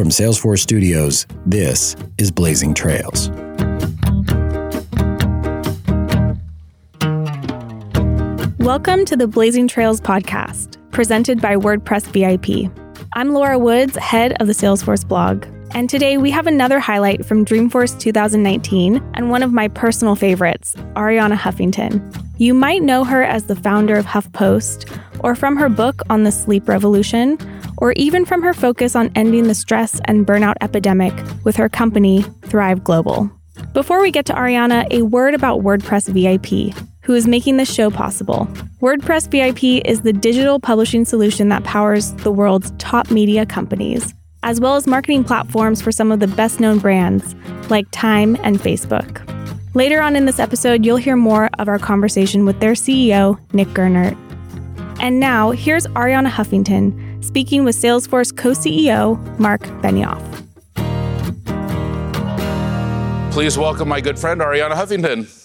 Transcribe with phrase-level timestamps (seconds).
[0.00, 3.28] From Salesforce Studios, this is Blazing Trails.
[8.60, 12.72] Welcome to the Blazing Trails podcast, presented by WordPress VIP.
[13.12, 15.44] I'm Laura Woods, head of the Salesforce blog.
[15.72, 20.74] And today we have another highlight from Dreamforce 2019 and one of my personal favorites,
[20.94, 22.02] Arianna Huffington.
[22.38, 24.90] You might know her as the founder of HuffPost,
[25.20, 27.38] or from her book on the sleep revolution,
[27.78, 32.22] or even from her focus on ending the stress and burnout epidemic with her company,
[32.46, 33.30] Thrive Global.
[33.72, 36.74] Before we get to Arianna, a word about WordPress VIP,
[37.04, 38.46] who is making this show possible.
[38.80, 44.60] WordPress VIP is the digital publishing solution that powers the world's top media companies as
[44.60, 47.34] well as marketing platforms for some of the best known brands
[47.68, 49.26] like Time and Facebook.
[49.74, 53.68] Later on in this episode, you'll hear more of our conversation with their CEO, Nick
[53.68, 54.16] Gernert.
[55.00, 60.20] And now, here's Arianna Huffington speaking with Salesforce co CEO, Marc Benioff.
[63.30, 65.36] Please welcome my good friend, Arianna Huffington.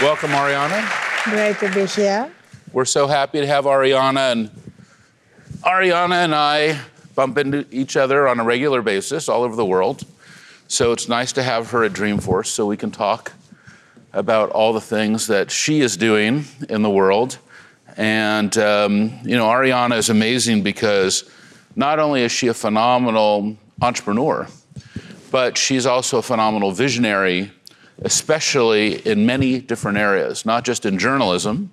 [0.00, 1.24] Welcome, Arianna.
[1.24, 2.30] Great to be here.
[2.72, 4.50] We're so happy to have Arianna and
[5.62, 6.80] Arianna and I
[7.16, 10.04] bump into each other on a regular basis all over the world.
[10.68, 13.32] So it's nice to have her at Dreamforce so we can talk
[14.12, 17.38] about all the things that she is doing in the world.
[17.96, 21.28] And, um, you know, Arianna is amazing because
[21.74, 24.46] not only is she a phenomenal entrepreneur,
[25.32, 27.50] but she's also a phenomenal visionary,
[28.02, 31.72] especially in many different areas, not just in journalism,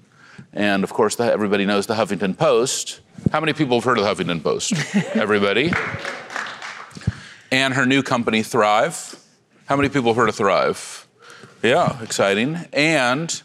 [0.54, 3.02] and of course, the, everybody knows the Huffington Post.
[3.32, 4.74] How many people have heard of the Huffington Post?
[5.16, 5.72] everybody.
[7.52, 9.16] And her new company, Thrive.
[9.66, 11.08] How many people have heard of Thrive?
[11.64, 12.58] Yeah, exciting.
[12.74, 13.42] And,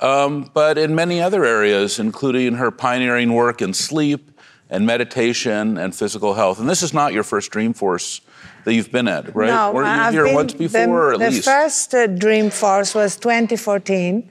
[0.00, 4.30] um, but in many other areas, including her pioneering work in sleep
[4.70, 6.58] and meditation and physical health.
[6.58, 8.22] And this is not your first Dreamforce
[8.64, 9.48] that you've been at, right?
[9.48, 11.44] No, Were you I've here been, once before, the, or at the least?
[11.44, 14.30] first uh, Dreamforce was 2014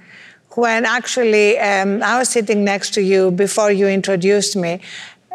[0.56, 4.82] when actually um, I was sitting next to you before you introduced me,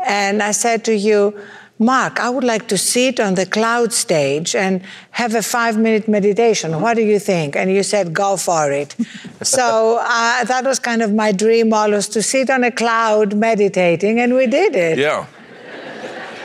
[0.07, 1.39] and I said to you,
[1.79, 6.09] Marc, I would like to sit on the cloud stage and have a five minute
[6.09, 6.81] meditation.
[6.81, 7.55] What do you think?
[7.55, 8.97] And you said, go for it.
[9.43, 14.21] so uh, that was kind of my dream always to sit on a cloud meditating,
[14.21, 14.99] and we did it.
[14.99, 15.27] Yeah.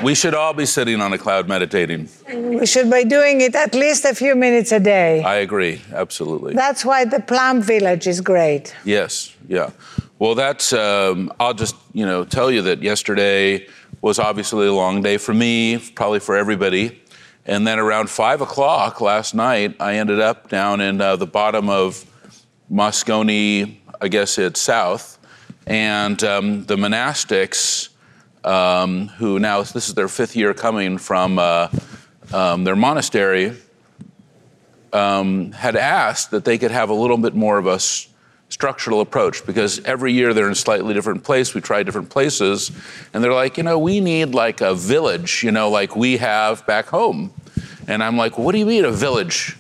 [0.04, 2.10] We should all be sitting on a cloud meditating.
[2.34, 5.22] We should be doing it at least a few minutes a day.
[5.24, 6.54] I agree, absolutely.
[6.54, 8.76] That's why the Plum Village is great.
[8.84, 9.70] Yes, yeah.
[10.18, 13.68] Well, that's, um, I'll just, you know, tell you that yesterday
[14.02, 17.02] was obviously a long day for me, probably for everybody.
[17.46, 21.70] And then around five o'clock last night, I ended up down in uh, the bottom
[21.70, 22.06] of
[22.72, 25.20] Moscone, I guess it's south.
[25.68, 27.90] And um, the monastics,
[28.44, 31.70] um, who now, this is their fifth year coming from uh,
[32.34, 33.54] um, their monastery,
[34.94, 38.08] um, had asked that they could have a little bit more of a s-
[38.50, 41.54] structural approach because every year they're in a slightly different place.
[41.54, 42.72] We try different places,
[43.14, 46.66] and they're like, you know, we need like a village, you know, like we have
[46.66, 47.34] back home.
[47.88, 49.58] And I'm like, what do you mean a village?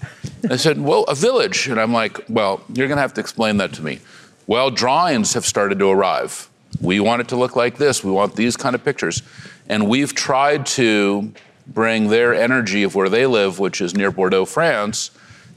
[0.49, 1.67] I said, well, a village.
[1.67, 3.99] And I'm like, well, you're going to have to explain that to me.
[4.47, 6.49] Well, drawings have started to arrive.
[6.81, 8.03] We want it to look like this.
[8.03, 9.21] We want these kind of pictures.
[9.69, 11.31] And we've tried to
[11.67, 15.11] bring their energy of where they live, which is near Bordeaux, France,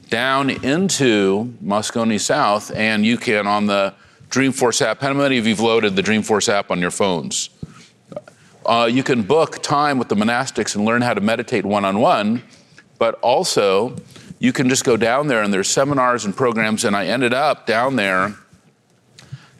[0.09, 2.71] down into Moscone South.
[2.75, 3.93] And you can, on the
[4.29, 7.49] Dreamforce app, how many of you have loaded the Dreamforce app on your phones?
[8.65, 11.99] Uh, you can book time with the monastics and learn how to meditate one on
[11.99, 12.41] one,
[12.97, 13.95] but also
[14.39, 16.83] you can just go down there and there's seminars and programs.
[16.83, 18.35] And I ended up down there,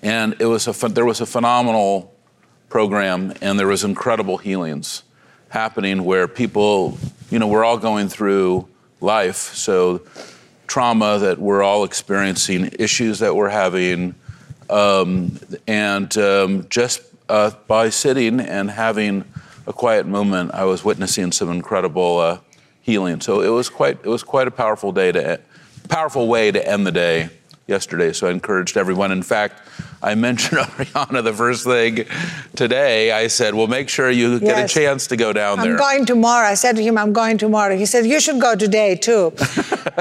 [0.06, 2.14] and it was a there was a phenomenal
[2.70, 5.02] program, and there was incredible healings
[5.50, 6.98] happening where people,
[7.32, 8.68] you know, we're all going through
[9.02, 10.02] life, so
[10.68, 14.14] trauma that we're all experiencing, issues that we're having,
[14.70, 19.26] um, and um, just uh, by sitting and having
[19.66, 22.40] a quiet moment, I was witnessing some incredible uh,
[22.82, 23.22] healing.
[23.22, 25.40] So it was quite it was quite a powerful day to
[25.90, 27.30] powerful way to end the day
[27.68, 28.14] yesterday.
[28.14, 29.12] So I encouraged everyone.
[29.12, 29.62] In fact,
[30.04, 32.06] I mentioned Arianna the first thing
[32.56, 33.12] today.
[33.12, 35.72] I said, "Well, make sure you get a chance to go down there.
[35.72, 36.48] I'm going tomorrow.
[36.48, 37.76] I said to him, I'm going tomorrow.
[37.76, 39.34] He said, You should go today too.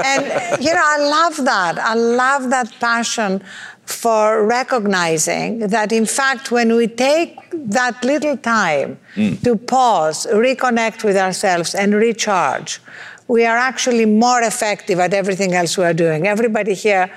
[0.03, 1.79] and, you know, I love that.
[1.79, 3.43] I love that passion
[3.85, 9.35] for recognizing that, in fact, when we take that little time hmm.
[9.35, 12.81] to pause, reconnect with ourselves, and recharge,
[13.27, 16.27] we are actually more effective at everything else we are doing.
[16.27, 17.11] Everybody here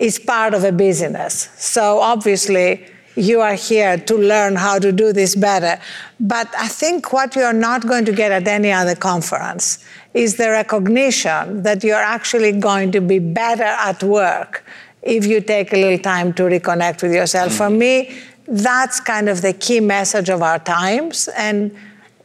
[0.00, 1.50] is part of a business.
[1.56, 2.86] So obviously,
[3.16, 5.80] you are here to learn how to do this better.
[6.18, 10.50] But I think what you're not going to get at any other conference is the
[10.50, 14.64] recognition that you're actually going to be better at work
[15.02, 17.52] if you take a little time to reconnect with yourself.
[17.52, 17.58] Mm-hmm.
[17.58, 21.28] For me, that's kind of the key message of our times.
[21.36, 21.76] And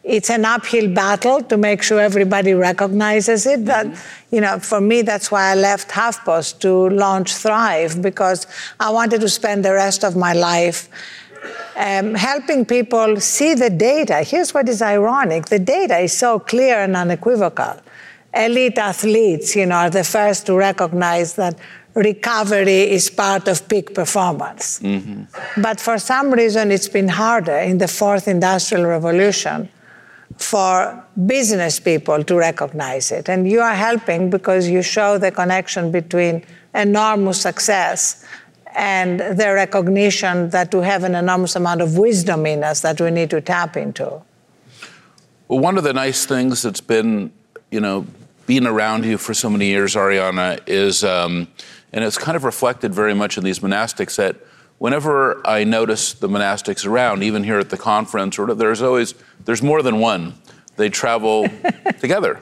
[0.06, 3.66] it's an uphill battle to make sure everybody recognizes it.
[3.66, 4.36] That, mm-hmm.
[4.36, 8.46] you know, for me, that's why I left HuffPost to launch Thrive because
[8.80, 10.90] I wanted to spend the rest of my life
[11.75, 14.22] um, helping people see the data.
[14.22, 17.81] Here's what is ironic: the data is so clear and unequivocal.
[18.34, 21.57] Elite athletes, you know, are the first to recognize that
[21.96, 24.81] recovery is part of peak performance.
[24.81, 25.62] Mm-hmm.
[25.62, 29.69] But for some reason, it's been harder in the fourth industrial revolution
[30.38, 33.30] for business people to recognize it.
[33.30, 36.44] And you are helping because you show the connection between
[36.74, 38.25] enormous success
[38.75, 43.10] and the recognition that we have an enormous amount of wisdom in us that we
[43.10, 44.22] need to tap into.
[45.48, 47.31] Well, one of the nice things that's been,
[47.71, 48.06] you know,
[48.45, 51.48] being around you for so many years, Arianna, is, um,
[51.94, 54.36] and it's kind of reflected very much in these monastics that
[54.77, 59.62] whenever I notice the monastics around, even here at the conference, or there's always there's
[59.62, 60.36] more than one.
[60.75, 61.48] They travel
[62.00, 62.39] together,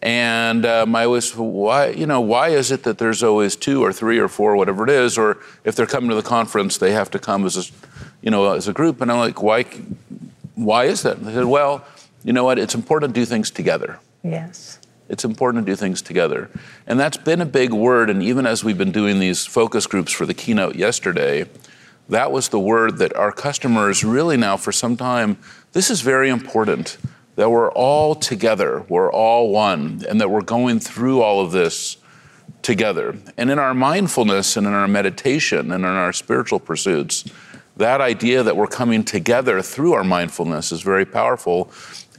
[0.00, 3.92] and um, I always why you know why is it that there's always two or
[3.92, 7.10] three or four whatever it is, or if they're coming to the conference, they have
[7.10, 7.72] to come as a
[8.22, 9.64] you know as a group, and I'm like why
[10.54, 11.18] why is that?
[11.18, 11.84] And they said well
[12.24, 13.98] you know what it's important to do things together.
[14.22, 14.78] Yes.
[15.12, 16.48] It's important to do things together.
[16.86, 18.08] And that's been a big word.
[18.08, 21.44] And even as we've been doing these focus groups for the keynote yesterday,
[22.08, 25.36] that was the word that our customers really now, for some time,
[25.72, 26.96] this is very important
[27.36, 31.98] that we're all together, we're all one, and that we're going through all of this
[32.62, 33.16] together.
[33.36, 37.24] And in our mindfulness and in our meditation and in our spiritual pursuits,
[37.76, 41.70] that idea that we're coming together through our mindfulness is very powerful.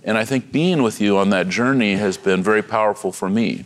[0.03, 3.65] And I think being with you on that journey has been very powerful for me.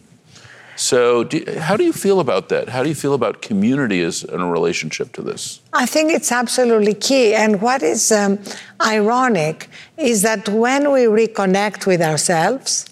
[0.76, 2.70] So, do, how do you feel about that?
[2.70, 5.60] How do you feel about community as in a relationship to this?
[5.74, 7.34] I think it's absolutely key.
[7.34, 8.38] And what is um,
[8.80, 12.86] ironic is that when we reconnect with ourselves,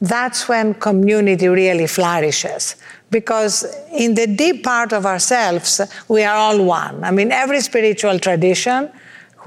[0.00, 2.74] that's when community really flourishes.
[3.10, 7.04] Because in the deep part of ourselves, we are all one.
[7.04, 8.90] I mean, every spiritual tradition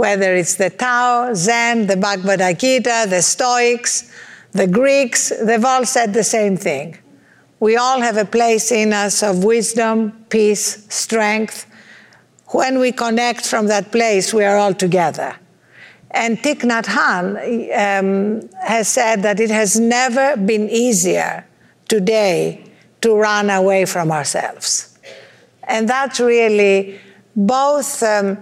[0.02, 4.12] whether it's the Tao, Zen, the Bhagavad Gita, the Stoics,
[4.52, 6.98] the Greeks, they've all said the same thing.
[7.60, 11.68] We all have a place in us of wisdom, peace, strength.
[12.48, 15.36] When we connect from that place, we are all together.
[16.10, 17.30] And Thich Nhat Hanh
[17.86, 21.46] um, has said that it has never been easier
[21.88, 22.64] today
[23.02, 24.98] to run away from ourselves.
[25.66, 27.00] And that's really
[27.36, 28.40] both um,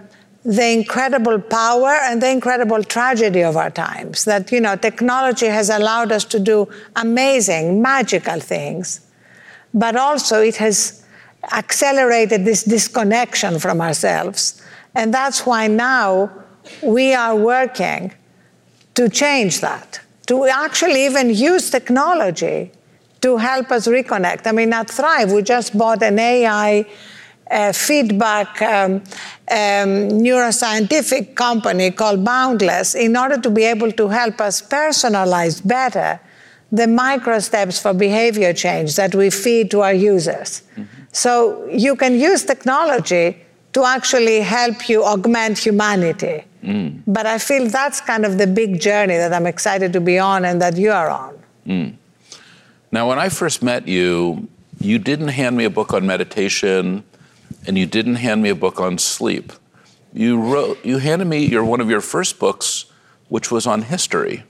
[0.57, 5.69] the incredible power and the incredible tragedy of our times that you know technology has
[5.69, 9.01] allowed us to do amazing magical things
[9.73, 11.03] but also it has
[11.51, 14.61] accelerated this disconnection from ourselves.
[14.95, 16.31] And that's why now
[16.81, 18.11] we are working
[18.95, 22.71] to change that to actually even use technology
[23.21, 24.47] to help us reconnect.
[24.47, 26.85] I mean at thrive we just bought an ai
[27.51, 34.39] uh, feedback um, um, neuroscientific company called Boundless in order to be able to help
[34.41, 36.19] us personalize better
[36.71, 40.61] the micro steps for behavior change that we feed to our users.
[40.75, 40.83] Mm-hmm.
[41.11, 46.43] So you can use technology to actually help you augment humanity.
[46.63, 47.01] Mm.
[47.07, 50.45] But I feel that's kind of the big journey that I'm excited to be on
[50.45, 51.39] and that you are on.
[51.65, 51.95] Mm.
[52.91, 54.47] Now, when I first met you,
[54.79, 57.03] you didn't hand me a book on meditation
[57.65, 59.51] and you didn't hand me a book on sleep.
[60.13, 62.85] You wrote, you handed me your one of your first books,
[63.27, 64.43] which was on history,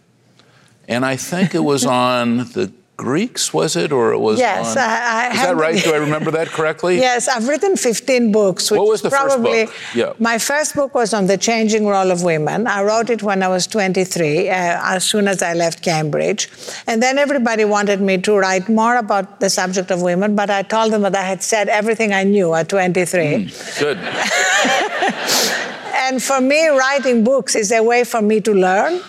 [0.88, 4.40] and I think it was on the Greeks, was it, or it was?
[4.40, 5.82] Yes, on, I, I is that right?
[5.82, 6.98] Do I remember that correctly?
[7.08, 8.70] yes, I've written 15 books.
[8.70, 9.96] what was the probably, first book?
[9.96, 10.14] Yeah.
[10.20, 12.68] My first book was on the changing role of women.
[12.68, 14.54] I wrote it when I was 23, uh,
[14.96, 16.50] as soon as I left Cambridge,
[16.88, 20.64] and then everybody wanted me to write more about the subject of women, but I
[20.64, 23.22] told them that I had said everything I knew at 23.
[23.22, 23.98] Mm, good.
[26.04, 29.00] and for me, writing books is a way for me to learn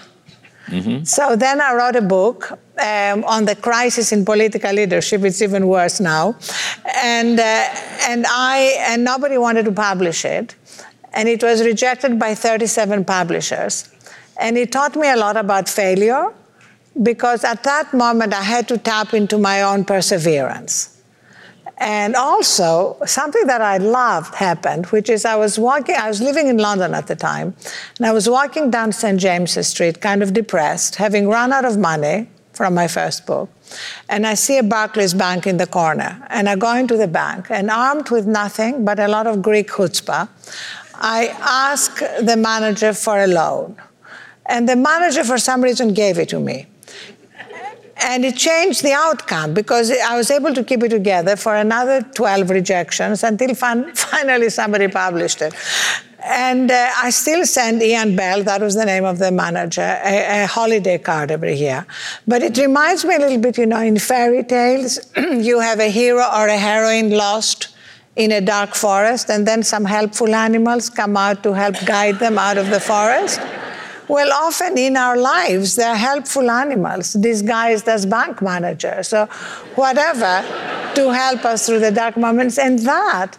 [0.71, 1.05] Mm-hmm.
[1.05, 5.23] So then I wrote a book um, on the crisis in political leadership.
[5.25, 6.37] It's even worse now,
[6.97, 7.43] and uh,
[8.09, 10.55] and I and nobody wanted to publish it,
[11.13, 13.89] and it was rejected by 37 publishers,
[14.39, 16.33] and it taught me a lot about failure,
[17.03, 20.97] because at that moment I had to tap into my own perseverance.
[21.83, 26.49] And also, something that I loved happened, which is I was walking, I was living
[26.49, 27.55] in London at the time,
[27.97, 29.19] and I was walking down St.
[29.19, 32.29] James's Street, kind of depressed, having run out of money
[32.61, 33.49] from my first book.
[34.11, 37.47] And I see a Barclays bank in the corner, and I go into the bank,
[37.49, 40.29] and armed with nothing but a lot of Greek chutzpah,
[40.95, 41.21] I
[41.69, 42.01] ask
[42.31, 43.77] the manager for a loan.
[44.45, 46.67] And the manager, for some reason, gave it to me.
[48.09, 52.03] And it changed the outcome because I was able to keep it together for another
[52.03, 55.55] 12 rejections until fin- finally somebody published it.
[56.33, 60.45] And uh, I still send Ian Bell, that was the name of the manager, a,
[60.45, 61.85] a, holiday card every year.
[62.25, 65.91] But it reminds me a little bit, you know, in fairy tales, you have a
[65.91, 67.75] hero or a heroine lost
[68.15, 72.39] in a dark forest, and then some helpful animals come out to help guide them
[72.39, 73.41] out of the forest.
[74.07, 79.27] Well, often in our lives, they're helpful animals disguised as bank managers or
[79.75, 80.45] whatever
[80.95, 82.57] to help us through the dark moments.
[82.57, 83.37] And that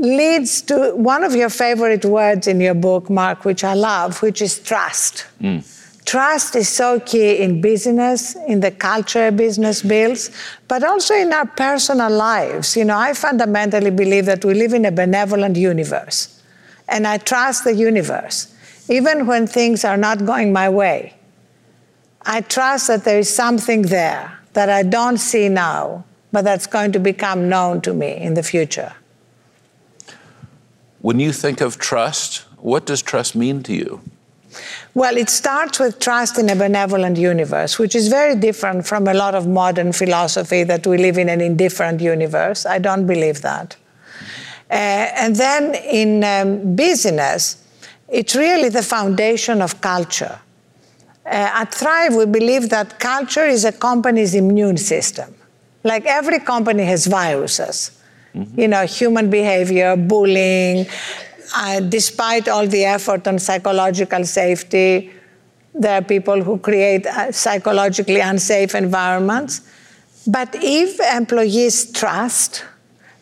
[0.00, 4.42] leads to one of your favorite words in your book, Marc, which I love, which
[4.42, 5.26] is trust.
[5.40, 5.64] Mm.
[6.04, 10.30] Trust is so key in business, in the culture business builds,
[10.66, 12.76] but also in our personal lives.
[12.76, 16.42] You know, I fundamentally believe that we live in a benevolent universe,
[16.88, 18.54] and I trust the universe
[18.90, 21.14] even when things are not going my way.
[22.22, 26.92] I trust that there is something there that I don't see now, but that's going
[26.92, 28.92] to become known to me in the future.
[31.02, 34.00] When you think of trust, what does trust mean to you?
[34.94, 39.14] Well, it starts with trust in a benevolent universe, which is very different from a
[39.14, 42.66] lot of modern philosophy that we live in an indifferent universe.
[42.66, 43.76] I don't believe that.
[44.70, 47.64] Uh, and then in um, business,
[48.08, 50.38] it's really the foundation of culture.
[51.24, 55.32] Uh, at Thrive, we believe that culture is a company's immune system.
[55.84, 57.99] Like every company has viruses,
[58.34, 58.60] mm-hmm.
[58.60, 60.86] you know, human behavior, bullying.
[61.54, 65.12] Uh, despite all the effort on psychological safety,
[65.74, 69.62] there are people who create uh, psychologically unsafe environments.
[70.26, 72.64] But if employees trust,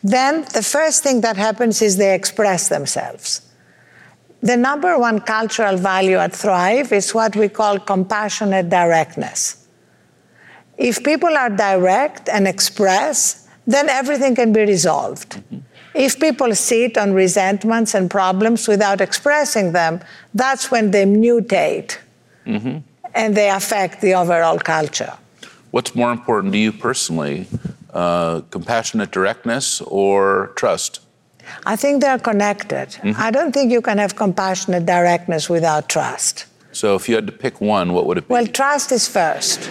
[0.02, 3.42] then the first thing that happens is they express themselves.
[4.40, 9.66] The number one cultural value at Thrive is what we call compassionate directness.
[10.76, 15.30] If people are direct and express, then everything can be resolved.
[15.36, 15.58] Mm-hmm.
[15.94, 20.00] If people sit on resentments and problems without expressing them,
[20.34, 21.98] that's when they mutate
[22.46, 22.78] mm-hmm.
[23.14, 25.12] and they affect the overall culture.
[25.70, 27.46] What's more important to you personally,
[27.92, 31.00] uh, compassionate directness or trust?
[31.66, 32.88] I think they're connected.
[32.88, 33.20] Mm-hmm.
[33.20, 36.46] I don't think you can have compassionate directness without trust.
[36.72, 38.32] So if you had to pick one, what would it be?
[38.32, 39.68] Well, trust is first.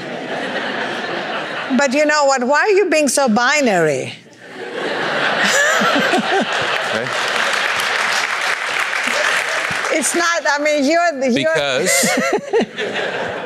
[1.76, 2.44] But you know what?
[2.44, 4.14] Why are you being so binary?
[6.88, 7.08] okay.
[9.90, 11.32] It's not, I mean, you're the.
[11.32, 13.24] You're because.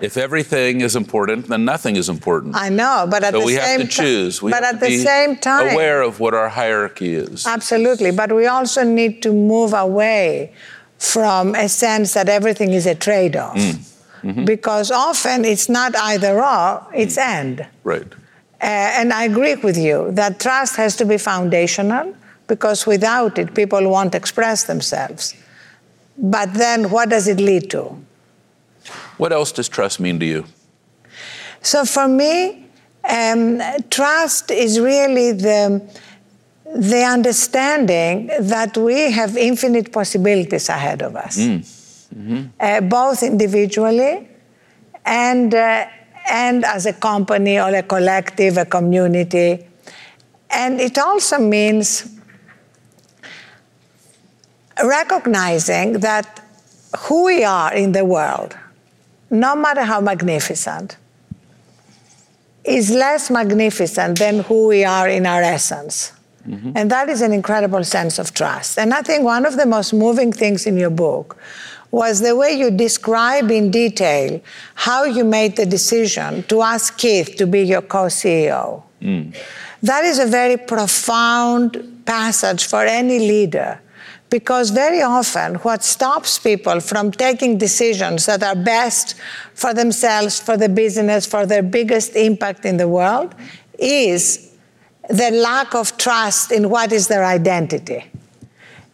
[0.00, 2.56] If everything is important, then nothing is important.
[2.56, 3.76] I know, but at so the same time.
[3.76, 4.42] we have to choose.
[4.42, 7.46] We but at the same time, aware of what our hierarchy is.
[7.46, 10.54] Absolutely, but we also need to move away
[10.98, 13.78] from a sense that everything is a trade-off, mm.
[14.22, 14.44] Mm-hmm.
[14.44, 17.22] because often it's not either or; it's mm.
[17.22, 17.66] and.
[17.84, 18.12] Right.
[18.62, 18.66] Uh,
[19.00, 22.14] and I agree with you that trust has to be foundational,
[22.46, 25.34] because without it, people won't express themselves.
[26.18, 27.96] But then, what does it lead to?
[29.16, 30.44] What else does trust mean to you?
[31.62, 32.66] So for me,
[33.08, 33.60] um,
[33.90, 35.82] trust is really the
[36.74, 41.64] the understanding that we have infinite possibilities ahead of us, mm.
[42.14, 42.48] Mm-hmm.
[42.58, 44.28] uh, both individually
[45.04, 45.86] and uh,
[46.30, 49.66] and as a company or a collective, a community,
[50.50, 52.08] and it also means
[54.82, 56.44] recognizing that
[56.98, 58.56] who we are in the world
[59.30, 60.96] no matter how magnificent,
[62.64, 66.12] is less magnificent than who we are in our essence.
[66.48, 66.72] Mm-hmm.
[66.74, 68.78] And that is an incredible sense of trust.
[68.78, 71.36] And I think one of the most moving things in your book
[71.90, 74.40] was the way you describe in detail
[74.74, 78.82] how you made the decision to ask Keith to be your co CEO.
[79.02, 79.36] Mm.
[79.82, 83.80] That is a very profound passage for any leader
[84.30, 89.16] because very often, what stops people from taking decisions that are best
[89.54, 93.34] for themselves, for the business, for their biggest impact in the world
[93.76, 94.49] is
[95.10, 98.04] the lack of trust in what is their identity.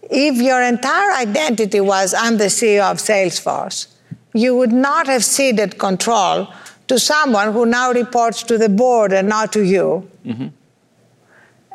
[0.02, 3.88] If your entire identity was, I'm the CEO of Salesforce,
[4.32, 6.48] you would not have ceded control
[6.88, 10.08] to someone who now reports to the board and not to you.
[10.24, 10.48] Mm-hmm.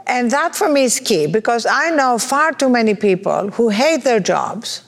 [0.08, 4.04] And that for me is key because I know far too many people who hate
[4.04, 4.84] their jobs,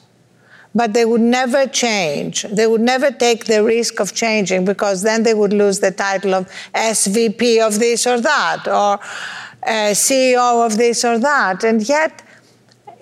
[0.76, 2.44] but they would never change.
[2.44, 6.34] They would never take the risk of changing because then they would lose the title
[6.34, 9.00] of SVP of this or that or
[9.66, 11.64] uh, CEO of this or that.
[11.64, 12.24] And yet,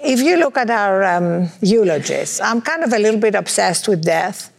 [0.03, 4.03] if you look at our um, eulogies, I'm kind of a little bit obsessed with
[4.03, 4.51] death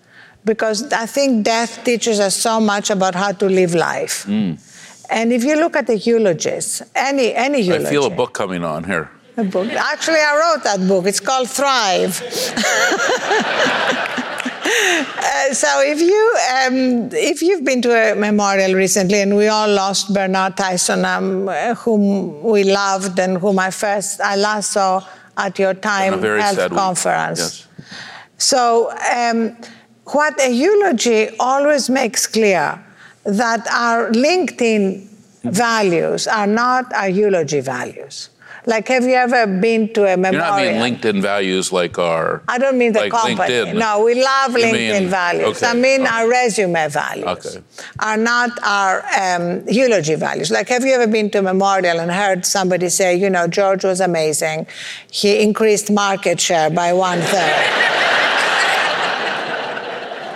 [0.45, 4.25] because I think death teaches us so much about how to live life.
[4.27, 4.59] Mm.
[5.11, 7.87] And if you look at the eulogies, any any eulogy.
[7.87, 9.11] I feel a book coming on here.
[9.37, 9.69] A book.
[9.73, 11.07] Actually, I wrote that book.
[11.07, 12.21] It's called Thrive.
[14.65, 19.69] Uh, so if you um, if you've been to a memorial recently, and we all
[19.69, 21.49] lost Bernard Tyson, um,
[21.79, 25.05] whom we loved and whom I first I last saw
[25.37, 27.41] at your time health conference.
[27.41, 27.69] Yes.
[28.39, 29.57] So um,
[30.05, 32.83] what a eulogy always makes clear
[33.25, 35.07] that our LinkedIn
[35.45, 38.31] values are not our eulogy values.
[38.65, 40.61] Like, have you ever been to a memorial?
[40.61, 42.43] You're not mean LinkedIn values like our.
[42.47, 43.37] I don't mean the like company.
[43.37, 43.77] LinkedIn.
[43.77, 45.57] No, we love you LinkedIn mean, values.
[45.63, 45.67] Okay.
[45.67, 46.11] I mean okay.
[46.11, 47.27] our resume values.
[47.27, 47.63] Okay.
[47.99, 50.51] Are not our um, eulogy values.
[50.53, 53.85] Like, have you ever been to a memorial and heard somebody say, you know, George
[53.85, 54.69] was amazing.
[55.11, 57.89] He increased market share by one third.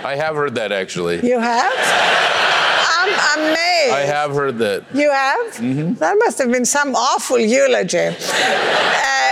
[0.04, 1.26] I have heard that actually.
[1.26, 2.35] You have?
[3.08, 3.92] I'm amazed.
[3.92, 4.84] I have heard that.
[4.94, 5.54] You have?
[5.54, 5.94] Mm-hmm.
[5.94, 7.98] That must have been some awful eulogy.
[7.98, 9.26] uh,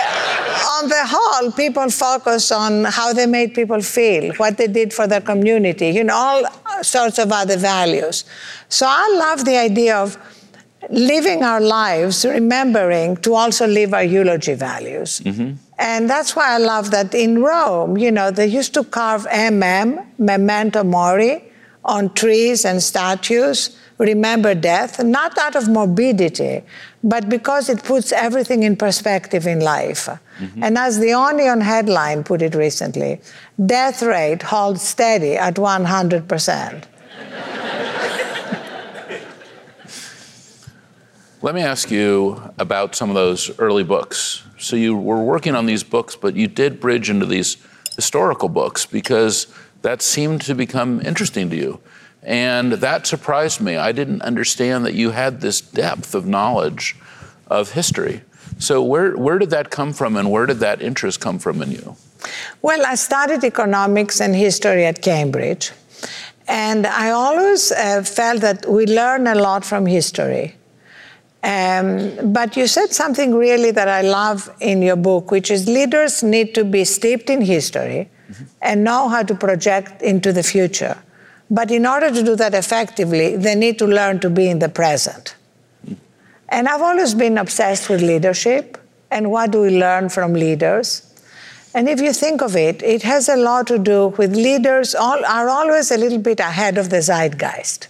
[0.76, 5.06] on the whole, people focus on how they made people feel, what they did for
[5.06, 6.44] their community, you know, all
[6.82, 8.24] sorts of other values.
[8.68, 10.16] So I love the idea of
[10.90, 15.20] living our lives, remembering to also live our eulogy values.
[15.20, 15.54] Mm-hmm.
[15.78, 20.06] And that's why I love that in Rome, you know, they used to carve MM,
[20.18, 21.44] memento mori,
[21.84, 26.62] on trees and statues remember death, not out of morbidity,
[27.02, 30.08] but because it puts everything in perspective in life.
[30.38, 30.64] Mm-hmm.
[30.64, 33.20] And as the Onion headline put it recently,
[33.64, 36.84] death rate holds steady at 100%.
[41.42, 44.42] Let me ask you about some of those early books.
[44.56, 47.58] So you were working on these books, but you did bridge into these
[47.96, 49.46] historical books because
[49.84, 51.78] that seemed to become interesting to you.
[52.22, 53.76] And that surprised me.
[53.76, 56.96] I didn't understand that you had this depth of knowledge
[57.48, 58.22] of history.
[58.58, 61.70] So, where, where did that come from, and where did that interest come from in
[61.72, 61.96] you?
[62.62, 65.72] Well, I studied economics and history at Cambridge.
[66.48, 70.56] And I always uh, felt that we learn a lot from history.
[71.42, 76.22] Um, but you said something really that I love in your book, which is leaders
[76.22, 78.44] need to be steeped in history mm-hmm.
[78.62, 80.96] and know how to project into the future.
[81.50, 84.68] But in order to do that effectively, they need to learn to be in the
[84.68, 85.36] present.
[86.48, 88.78] And I've always been obsessed with leadership
[89.10, 91.10] and what do we learn from leaders.
[91.74, 95.24] And if you think of it, it has a lot to do with leaders all,
[95.24, 97.88] are always a little bit ahead of the zeitgeist.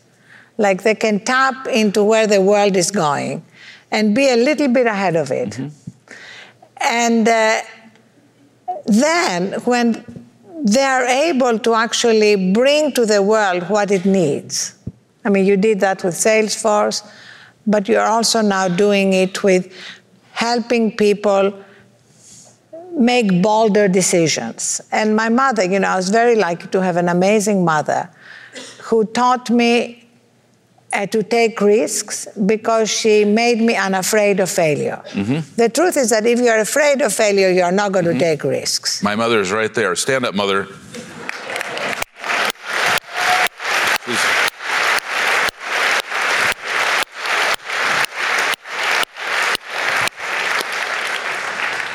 [0.57, 3.45] Like they can tap into where the world is going
[3.91, 5.51] and be a little bit ahead of it.
[5.51, 5.69] Mm-hmm.
[6.81, 7.61] And uh,
[8.87, 10.24] then when
[10.65, 14.75] they are able to actually bring to the world what it needs.
[15.23, 17.07] I mean, you did that with Salesforce,
[17.67, 19.73] but you're also now doing it with
[20.33, 21.53] helping people
[22.93, 24.81] make bolder decisions.
[24.91, 28.09] And my mother, you know, I was very lucky to have an amazing mother
[28.85, 30.04] who taught me
[30.95, 35.03] uh, to take risks because she made me unafraid of failure.
[35.11, 35.57] Mm-hmm.
[35.57, 38.19] The truth is that if you're afraid of failure, you're not going mm-hmm.
[38.19, 39.03] to take risks.
[39.03, 39.95] My mother is right there.
[39.97, 40.69] Stand up, mother.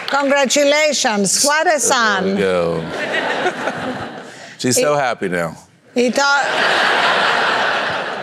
[0.10, 1.44] Congratulations.
[1.46, 2.36] What a son.
[2.36, 4.24] There we go.
[4.58, 5.56] She's so happy now.
[5.94, 6.44] He thought.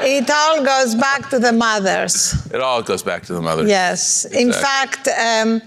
[0.08, 2.46] It all goes back to the mothers.
[2.54, 3.68] It all goes back to the mothers.
[3.68, 4.24] Yes.
[4.24, 4.42] Exactly.
[4.42, 5.62] In fact, um,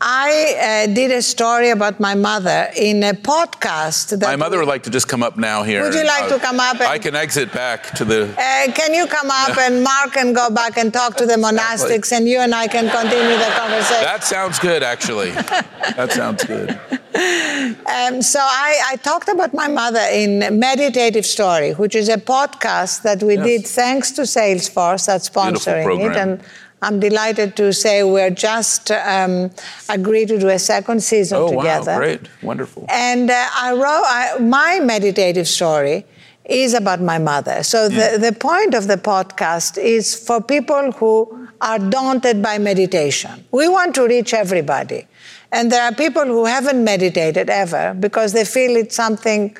[0.00, 4.20] I uh, did a story about my mother in a podcast.
[4.20, 5.82] my mother would like to just come up now here.
[5.82, 6.80] Would you like to come up?
[6.80, 8.22] I can exit back to the.
[8.32, 12.12] Uh, can you come up and Marc can go back and talk to the monastics,
[12.12, 14.02] and you and I can continue the conversation.
[14.02, 15.30] That sounds good, actually.
[15.96, 16.80] that sounds good.
[17.14, 23.02] Um, so I, I, talked about my mother in Meditative Story, which is a podcast
[23.02, 23.46] that we yes.
[23.46, 26.42] did thanks to Salesforce that's sponsoring it, and
[26.80, 29.50] I'm delighted to say we're just um,
[29.88, 31.92] agreed to do a second season oh, together.
[31.92, 32.86] Wow, great, wonderful.
[32.88, 36.06] And uh, I wrote I, my meditative story
[36.44, 37.62] is about my mother.
[37.62, 43.44] So the, the point of the podcast is for people who are daunted by meditation.
[43.52, 45.06] We want to reach everybody.
[45.52, 49.54] And there are people who haven't meditated ever because they feel it's something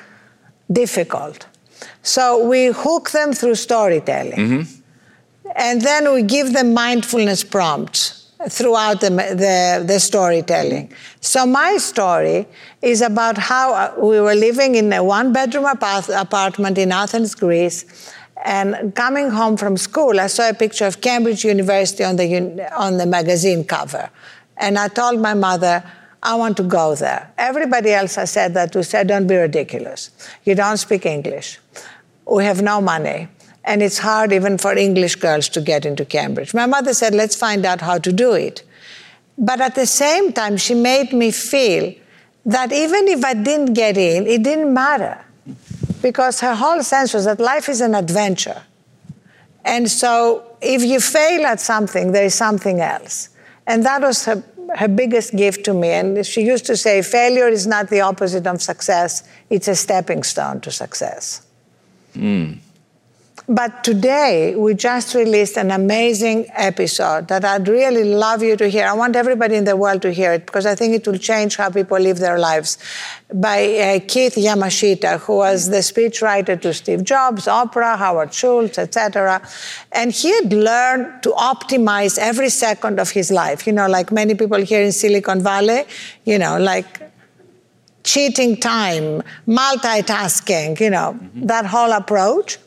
[0.71, 1.45] difficult.
[2.01, 4.33] So we hook them through storytelling.
[4.33, 4.81] Mm-hmm.
[5.55, 10.91] And then we give them mindfulness prompts throughout the, the, the, storytelling.
[11.21, 12.47] So my story
[12.81, 18.11] is about how uh, we were living in a one bedroom apartment in Athens, Greece.
[18.43, 22.97] And coming home from school, I saw a picture of Cambridge University on the, on
[22.97, 24.09] the magazine cover.
[24.57, 25.83] And I told my mother,
[26.21, 27.31] I want to go there.
[27.37, 30.11] Everybody else I said that to said, don't be ridiculous.
[30.45, 31.59] You don't speak English.
[32.25, 33.27] We have no money
[33.65, 36.53] and it's hard even for English girls to get into Cambridge.
[36.53, 38.63] My mother said, let's find out how to do it.
[39.37, 41.93] But at the same time, she made me feel
[42.45, 45.23] that even if I didn't get in, it didn't matter.
[46.01, 48.63] Because her whole sense was that life is an adventure.
[49.63, 53.29] And so if you fail at something, there is something else.
[53.65, 54.43] And that was her,
[54.75, 55.89] her biggest gift to me.
[55.89, 60.23] And she used to say, failure is not the opposite of success, it's a stepping
[60.23, 61.45] stone to success.
[62.15, 62.59] Mm.
[63.47, 68.87] But today, we just released an amazing episode that I'd really love you to hear.
[68.87, 71.57] I want everybody in the world to hear it because I think it will change
[71.57, 72.77] how people live their lives.
[73.33, 79.45] By uh, Keith Yamashita, who was the speechwriter to Steve Jobs, Oprah, Howard Schultz, etc.
[79.91, 83.67] And he had learned to optimize every second of his life.
[83.67, 85.83] You know, like many people here in Silicon Valley,
[86.23, 87.11] you know, like
[88.05, 91.45] cheating time, multitasking, you know, mm-hmm.
[91.47, 92.57] that whole approach.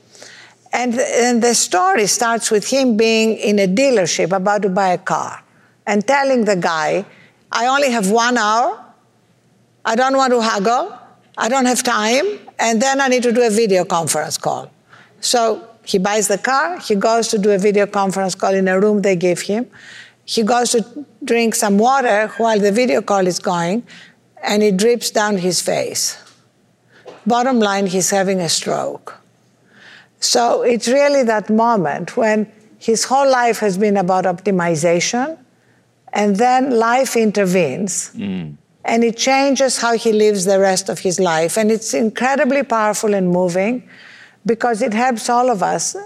[0.77, 4.99] And, and the story starts with him being in a dealership about to buy a
[4.99, 5.43] car
[5.87, 7.07] and telling the guy,
[7.51, 8.85] I only have one hour,
[9.87, 10.99] I don't want to haggle,
[11.39, 12.27] I don't have time,
[12.59, 14.71] and then I need to do a video conference call.
[15.23, 18.79] So he buys the car, he goes to do a video conference call in a
[18.79, 19.71] room they give him.
[20.27, 23.83] He goes to drink some water while the video call is going,
[24.43, 26.19] and it drips down his face.
[27.25, 29.15] Bottom line, he's having a stroke.
[30.21, 35.39] So it's really that moment when his whole life has been about optimization,
[36.13, 38.11] and then life intervenes.
[38.15, 38.57] Mm.
[38.85, 41.57] And it changes how he lives the rest of his life.
[41.57, 43.89] And it's incredibly powerful and moving
[44.45, 45.97] because it helps all of us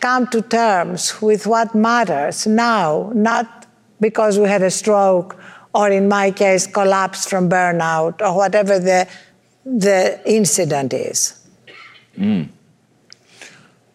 [0.00, 3.66] come to terms with what matters now, not
[4.00, 5.36] because we had a stroke
[5.74, 9.08] or, in my case, collapsed from burnout or whatever the,
[9.64, 11.40] the incident is.
[12.18, 12.50] Mm.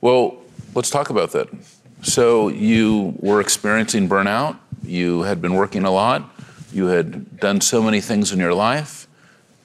[0.02, 0.38] Well,
[0.74, 1.48] let's talk about that.
[2.02, 6.28] So, you were experiencing burnout, you had been working a lot,
[6.74, 9.08] you had done so many things in your life,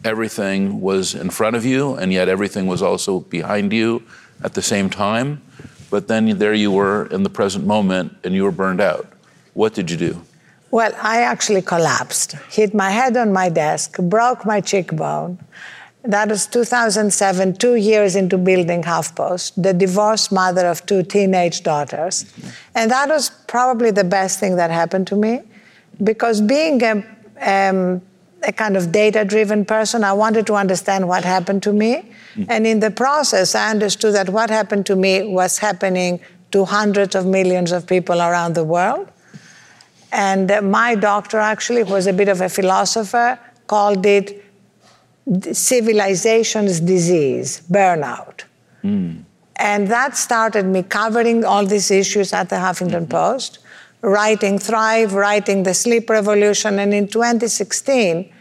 [0.05, 4.03] everything was in front of you, and yet everything was also behind you
[4.45, 5.41] at the same time.
[5.89, 9.07] But then there you were in the present moment and you were burned out.
[9.55, 10.23] What did you do?
[10.71, 15.39] Well, I actually collapsed, hit my head on my desk, broke my cheekbone.
[16.07, 22.33] That was 2007, two years into building HuffPost, the divorced mother of two teenage daughters.
[22.75, 25.41] And that was probably the best thing that happened to me
[26.03, 27.05] because being a,
[27.41, 28.03] um,
[28.43, 32.13] a kind of data driven person, I wanted to understand what happened to me.
[32.37, 32.47] Mm.
[32.49, 36.21] And in the process, I understood that what happened to me was happening
[36.53, 39.11] to hundreds of millions of people around the world.
[40.13, 44.46] And uh, my doctor actually who was a bit of a philosopher, called it
[45.53, 48.45] civilization's disease, burnout.
[48.85, 49.25] Mm.
[49.57, 53.11] And that started me covering all these issues at the Huffington mm-hmm.
[53.11, 53.59] Post,
[54.03, 56.79] writing Thrive, writing The Sleep Revolution.
[56.79, 58.33] And in 2016,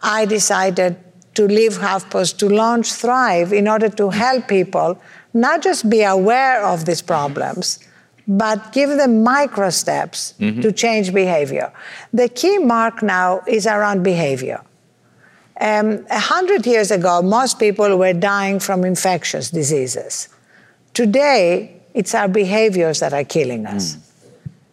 [0.00, 0.96] I decided
[1.34, 5.00] to leave HuffPost to launch Thrive in order to help people
[5.34, 7.78] not just be aware of these problems,
[8.26, 10.60] but give them micro steps mm-hmm.
[10.60, 11.72] to change behavior.
[12.12, 14.60] The key mark now is around behavior.
[15.60, 20.28] Um, a hundred years ago, most people were dying from infectious diseases.
[20.94, 23.96] Today, it's our behaviors that are killing us.
[23.96, 24.00] Mm.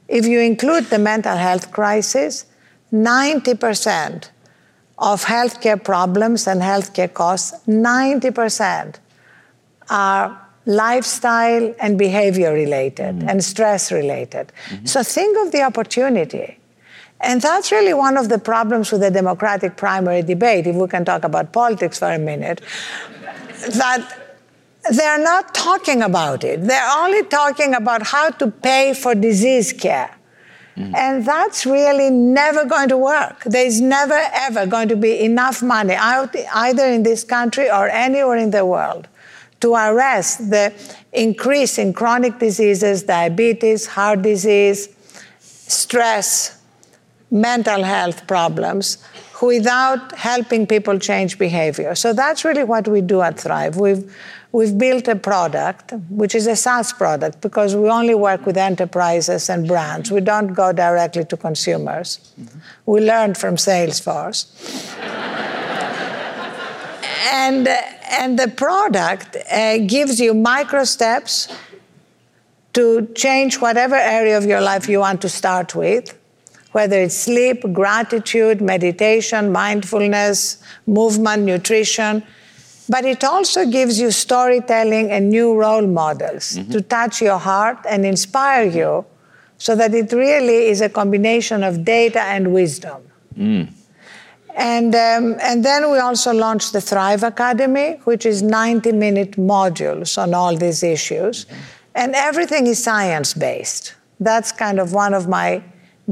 [0.08, 2.46] If you include the mental health crisis,
[2.94, 4.30] 90%
[5.00, 8.96] of healthcare problems and healthcare costs, 90%
[9.90, 13.30] are lifestyle and behavior related mm.
[13.30, 14.52] and stress related.
[14.70, 14.86] Mm-hmm.
[14.86, 16.60] So think of the opportunity
[17.22, 21.06] and that's really one of the problems with the Democratic primary debate, if we can
[21.06, 22.62] talk about politics for a minute,
[23.74, 24.26] that
[24.92, 26.64] they're not talking about it.
[26.64, 30.16] They're only talking about how to pay for disease care.
[30.78, 30.96] Mm.
[30.96, 33.44] And that's really never going to work.
[33.46, 38.38] There's never, ever going to be enough money out, either in this country or anywhere
[38.38, 39.08] in the world
[39.62, 40.74] to arrest the
[41.14, 44.90] increase in chronic diseases, diabetes, heart disease,
[45.40, 46.55] stress,
[47.36, 48.98] mental health problems
[49.42, 51.94] without helping people change behavior.
[51.94, 53.76] So that's really what we do at Thrive.
[53.76, 54.16] We've,
[54.54, 59.50] we've built a product, which is a SaaS product, because we only work with enterprises
[59.50, 60.12] and brands.
[60.12, 62.34] We don't go directly to consumers.
[62.40, 62.60] Mm-hmm.
[62.86, 64.48] We learned from Salesforce.
[67.34, 67.68] and,
[68.10, 71.54] and the product uh, gives you micro steps
[72.74, 76.18] to change whatever area of your life you want to start with
[76.76, 82.22] whether it's sleep, gratitude, meditation, mindfulness, movement, nutrition.
[82.90, 86.74] But it also gives you storytelling and new role models mm-hmm.
[86.74, 89.06] to touch your heart and inspire you
[89.58, 93.02] so that it really is a combination of data and wisdom.
[93.38, 93.72] Mm.
[94.58, 100.18] And, um, and then we also launched the Thrive Academy, which is 90 minute modules
[100.18, 101.46] on all these issues.
[101.46, 101.62] Mm-hmm.
[101.96, 103.96] And everything is science based.
[104.20, 105.64] That's kind of one of my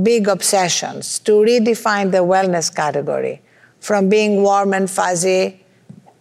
[0.02, 3.42] big obsessions to redefine the wellness category
[3.80, 5.64] from being warm and fuzzy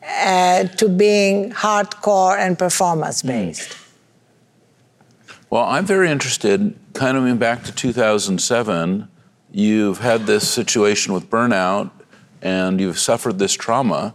[0.06, 3.70] uh, to being hardcore and performance based.
[3.70, 3.78] Mm.
[5.52, 9.06] Well, I'm very interested, kind of going back to 2007.
[9.50, 11.90] You've had this situation with burnout
[12.40, 14.14] and you've suffered this trauma.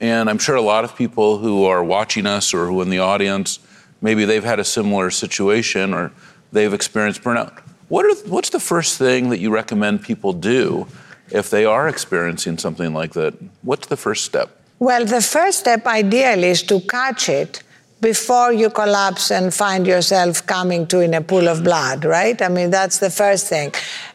[0.00, 2.90] And I'm sure a lot of people who are watching us or who are in
[2.90, 3.58] the audience,
[4.00, 6.12] maybe they've had a similar situation or
[6.52, 7.63] they've experienced burnout.
[7.94, 10.88] What are, what's the first thing that you recommend people do
[11.30, 13.34] if they are experiencing something like that?
[13.62, 14.48] What's the first step?
[14.80, 17.62] Well, the first step ideally is to catch it
[18.00, 22.42] before you collapse and find yourself coming to in a pool of blood, right?
[22.42, 23.72] I mean, that's the first thing.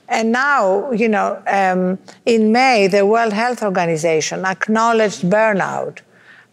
[0.10, 6.00] And now, you know, um, in May, the World Health Organization acknowledged burnout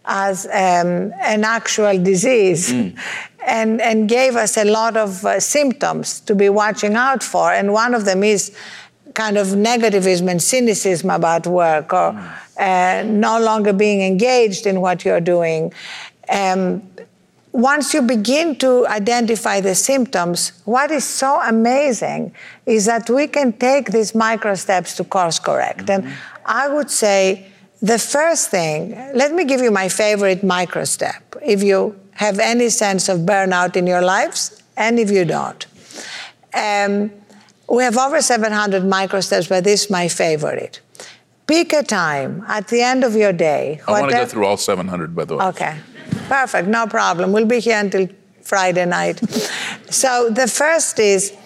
[0.07, 2.97] as um, an actual disease mm.
[3.47, 7.51] and, and gave us a lot of uh, symptoms to be watching out for.
[7.51, 8.55] And one of them is
[9.13, 12.29] kind of negativism and cynicism about work or mm.
[12.59, 15.73] uh, no longer being engaged in what you're doing.
[16.29, 16.83] Um,
[17.53, 22.33] once you begin to identify the symptoms, what is so amazing
[22.65, 25.85] is that we can take these micro steps to course correct.
[25.85, 26.07] Mm-hmm.
[26.07, 27.47] And I would say,
[27.81, 31.35] the first thing, let me give you my favorite micro step.
[31.43, 35.65] If you have any sense of burnout in your lives, and if you don't.
[36.53, 37.11] Um,
[37.69, 40.81] we have over 700 microsteps, but this is my favorite.
[41.45, 43.81] Pick a time at the end of your day.
[43.87, 45.45] I want to go through all 700, by the way.
[45.45, 45.77] Okay,
[46.27, 47.31] perfect, no problem.
[47.31, 48.07] We'll be here until
[48.41, 49.19] Friday night.
[49.89, 51.37] so the first is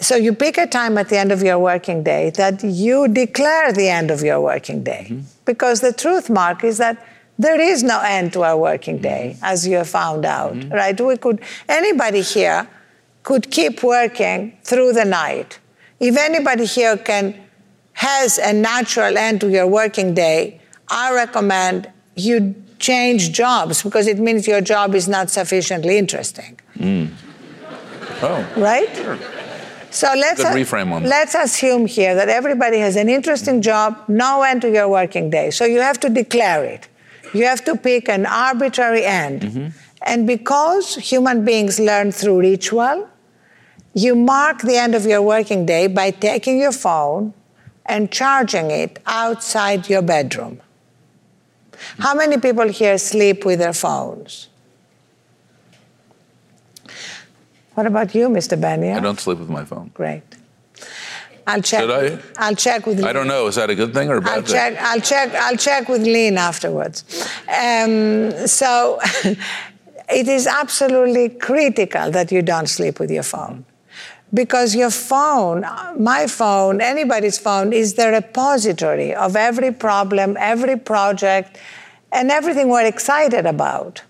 [0.00, 3.72] so you pick a time at the end of your working day that you declare
[3.72, 5.08] the end of your working day.
[5.10, 5.20] Mm-hmm.
[5.44, 7.06] Because the truth, Marc, is that
[7.40, 9.44] there is no end to our working day, mm-hmm.
[9.44, 10.72] as you have found out, mm-hmm.
[10.72, 11.00] right?
[11.00, 12.68] We could, anybody here
[13.22, 15.58] could keep working through the night.
[15.98, 17.40] If anybody here can,
[17.94, 24.18] has a natural end to your working day, I recommend you change jobs because it
[24.18, 26.60] means your job is not sufficiently interesting.
[26.76, 27.10] Mm.
[28.22, 28.46] Oh.
[28.56, 28.94] Right?
[28.94, 29.18] Sure.
[29.90, 34.60] So let's, reframe on let's assume here that everybody has an interesting job, no end
[34.62, 35.50] to your working day.
[35.50, 36.86] So you have to declare it.
[37.32, 39.42] You have to pick an arbitrary end.
[39.42, 39.68] Mm-hmm.
[40.02, 43.08] And because human beings learn through ritual,
[43.94, 47.34] you mark the end of your working day by taking your phone
[47.86, 50.60] and charging it outside your bedroom.
[51.98, 54.48] How many people here sleep with their phones?
[57.74, 58.60] What about you, Mr.
[58.60, 58.96] Benioff?
[58.96, 59.90] I don't sleep with my phone.
[59.94, 60.22] Great.
[61.46, 61.80] I'll check.
[61.80, 62.18] Should I?
[62.36, 63.02] I'll check with.
[63.02, 63.46] I don't know.
[63.46, 64.52] Is that a good thing or a bad I'll thing?
[64.52, 64.76] check.
[64.80, 65.34] I'll check.
[65.34, 67.04] I'll check with Lynne afterwards.
[67.48, 69.00] Um, so,
[70.08, 73.64] it is absolutely critical that you don't sleep with your phone,
[74.32, 75.64] because your phone,
[75.98, 81.58] my phone, anybody's phone, is the repository of every problem, every project,
[82.12, 84.02] and everything we're excited about.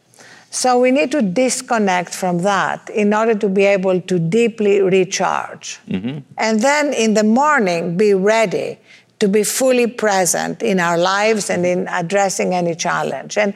[0.53, 5.79] So we need to disconnect from that in order to be able to deeply recharge.
[5.89, 6.19] Mm-hmm.
[6.39, 8.79] And then in the morning, be ready
[9.21, 13.39] to be fully present in our lives and in addressing any challenge.
[13.39, 13.55] And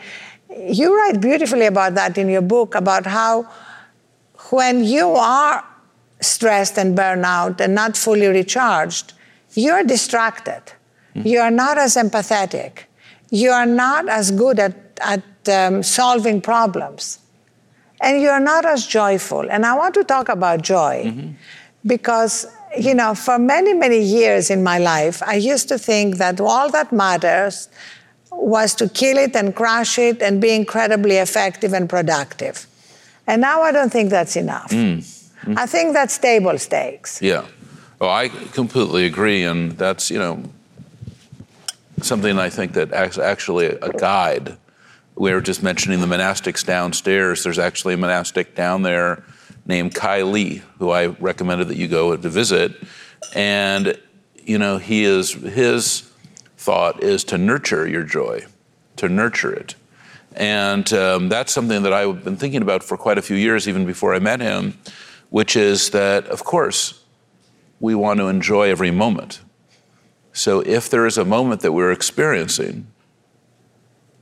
[0.57, 3.51] you write beautifully about that in your book about how
[4.51, 5.65] when you are
[6.21, 9.15] stressed and burnout and not fully recharged,
[9.55, 10.63] you're distracted.
[11.17, 11.27] Mm-hmm.
[11.27, 12.85] You are not as empathetic.
[13.31, 17.19] You are not as good at, at um, solving problems.
[18.01, 19.51] And you're not as joyful.
[19.51, 21.33] And I want to talk about joy mm-hmm.
[21.87, 26.41] because, you know, for many, many years in my life, I used to think that
[26.41, 27.69] all that matters
[28.31, 32.67] was to kill it and crush it and be incredibly effective and productive.
[33.27, 34.71] And now I don't think that's enough.
[34.71, 34.99] Mm.
[35.45, 35.59] Mm.
[35.59, 37.23] I think that's table stakes.
[37.23, 37.47] Yeah.
[38.01, 39.45] Oh, I completely agree.
[39.45, 40.43] And that's, you know,
[42.03, 44.57] something I think that actually a guide.
[45.17, 47.45] We were just mentioning the monastics downstairs.
[47.45, 49.23] There's actually a monastic down there
[49.67, 52.73] named Kai Li, who I recommended that you go to visit.
[53.35, 53.99] And,
[54.37, 56.11] you know, he is, his
[56.57, 58.45] thought is to nurture your joy,
[58.97, 59.77] to nurture it.
[60.35, 63.87] And um, that's something that I've been thinking about for quite a few years, even
[63.87, 64.77] before I met him,
[65.31, 67.05] which is that, of course,
[67.79, 69.41] we want to enjoy every moment.
[70.35, 72.89] So if there is a moment that we're experiencing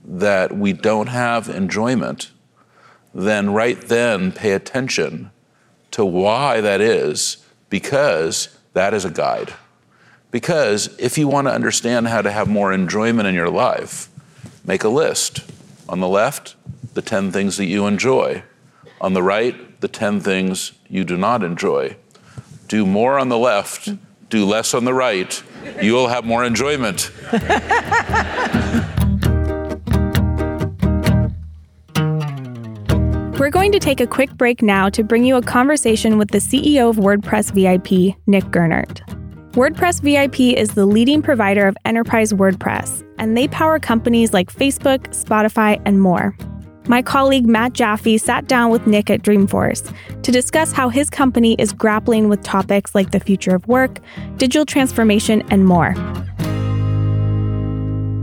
[0.05, 2.33] that we don't have enjoyment,
[3.14, 5.31] then right then pay attention
[5.92, 7.38] to why that is,
[7.70, 9.55] because that is a guide.
[10.31, 14.11] Because if you want to understand how to have more enjoyment in your life,
[14.64, 15.40] make a list.
[15.88, 16.57] On the left,
[16.92, 18.42] the 10 things that you enjoy.
[19.01, 21.96] On the right, the 10 things you do not enjoy.
[22.68, 23.88] Do more on the left,
[24.29, 25.42] do less on the right.
[25.81, 27.11] You will have more enjoyment.
[33.38, 36.38] We're going to take a quick break now to bring you a conversation with the
[36.38, 39.01] CEO of WordPress VIP, Nick Gernert.
[39.53, 45.09] WordPress VIP is the leading provider of enterprise WordPress, and they power companies like Facebook,
[45.09, 46.37] Spotify, and more.
[46.88, 51.55] My colleague Matt Jaffe sat down with Nick at Dreamforce to discuss how his company
[51.59, 54.01] is grappling with topics like the future of work,
[54.37, 55.95] digital transformation, and more.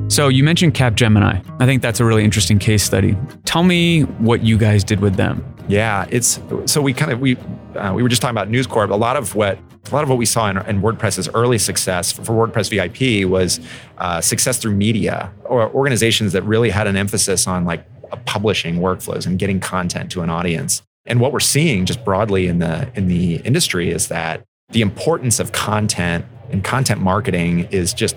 [0.10, 1.46] So you mentioned Capgemini.
[1.62, 3.16] I think that's a really interesting case study.
[3.46, 5.46] Tell me what you guys did with them.
[5.70, 7.38] Yeah, it's so we kind of we
[7.76, 8.90] uh, we were just talking about News Corp.
[8.90, 12.12] A lot of what a lot of what we saw in, in WordPress's early success
[12.12, 13.60] for, for WordPress VIP was
[14.00, 17.86] uh, success through media or organizations that really had an emphasis on like
[18.18, 20.82] publishing workflows and getting content to an audience.
[21.06, 25.40] And what we're seeing just broadly in the in the industry is that the importance
[25.40, 28.16] of content and content marketing is just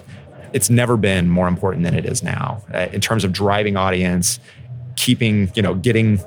[0.53, 4.39] it's never been more important than it is now uh, in terms of driving audience,
[4.97, 6.21] keeping, you know, getting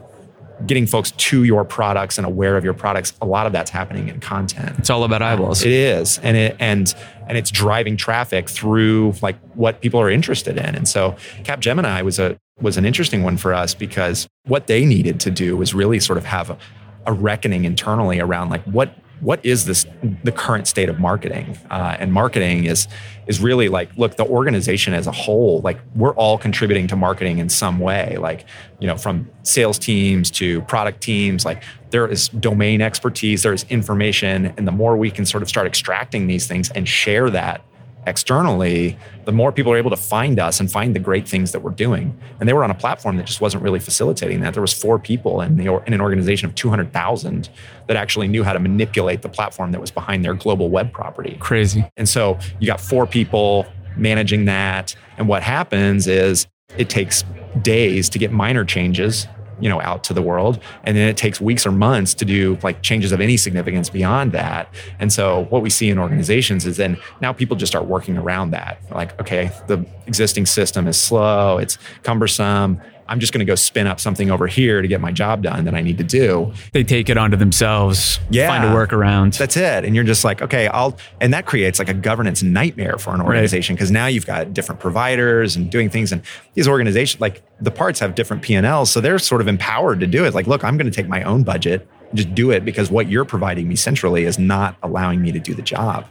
[0.66, 4.08] getting folks to your products and aware of your products a lot of that's happening
[4.08, 4.78] in content.
[4.80, 5.64] It's all about uh, eyeballs.
[5.64, 6.20] it is.
[6.20, 6.94] And it and
[7.28, 10.76] and it's driving traffic through like what people are interested in.
[10.76, 15.20] And so capgemini was a was an interesting one for us because what they needed
[15.22, 16.58] to do was really sort of have a,
[17.06, 19.86] a reckoning internally around like what what is this
[20.24, 21.58] the current state of marketing?
[21.70, 22.88] Uh, and marketing is
[23.28, 27.40] is really like look the organization as a whole like we're all contributing to marketing
[27.40, 28.18] in some way.
[28.18, 28.46] Like
[28.80, 34.54] you know from sales teams to product teams like there is domain expertise there's information.
[34.58, 37.64] And the more we can sort of start extracting these things and share that
[38.08, 41.62] externally, the more people are able to find us and find the great things that
[41.62, 42.18] we're doing.
[42.40, 44.54] And they were on a platform that just wasn't really facilitating that.
[44.54, 47.50] There was four people in, the, in an organization of 200,000
[47.88, 51.38] that actually knew how to manipulate the platform that was behind their global web property.
[51.40, 51.86] Crazy.
[51.98, 53.66] And so you got four people
[53.98, 54.96] managing that.
[55.18, 57.24] And what happens is it takes
[57.62, 59.28] days to get minor changes
[59.60, 60.60] you know out to the world.
[60.84, 64.32] And then it takes weeks or months to do like changes of any significance beyond
[64.34, 64.74] that.
[65.00, 68.52] And so what we see in organizations is then now people just start working around
[68.52, 68.80] that.
[68.92, 73.86] Like okay the existing system is slow it's cumbersome I'm just going to go spin
[73.86, 76.52] up something over here to get my job done that I need to do.
[76.72, 79.38] They take it onto themselves, yeah, find a workaround.
[79.38, 79.86] That's it.
[79.86, 83.22] And you're just like, okay, I'll, and that creates like a governance nightmare for an
[83.22, 83.94] organization because right.
[84.00, 86.12] now you've got different providers and doing things.
[86.12, 86.24] And
[86.56, 88.92] these organizations, like the parts have different P&Ls.
[88.92, 90.34] So they're sort of empowered to do it.
[90.34, 93.10] Like, look, I'm going to take my own budget and just do it because what
[93.10, 96.06] you're providing me centrally is not allowing me to do the job.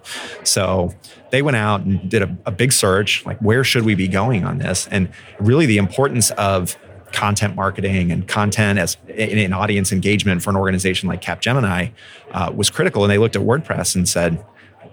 [0.45, 0.95] So
[1.31, 4.45] they went out and did a, a, big search like, where should we be going
[4.45, 4.87] on this?
[4.89, 5.09] And
[5.41, 6.77] really, the importance of
[7.15, 11.93] content marketing and content as in, audience engagement for an organization like Capgemini
[12.33, 13.05] uh, was critical.
[13.05, 14.45] And they looked at WordPress and said,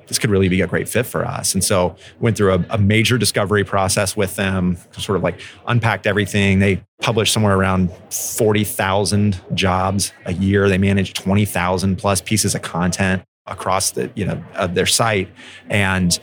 [0.07, 1.53] this could really be a great fit for us.
[1.53, 6.05] And so went through a, a, major discovery process with them, sort of like unpacked
[6.05, 6.60] everything.
[6.60, 10.67] They published somewhere around 40,000 jobs a year.
[10.67, 15.30] They managed 20,000 plus pieces of content across the, you know, uh, their site.
[15.69, 16.19] And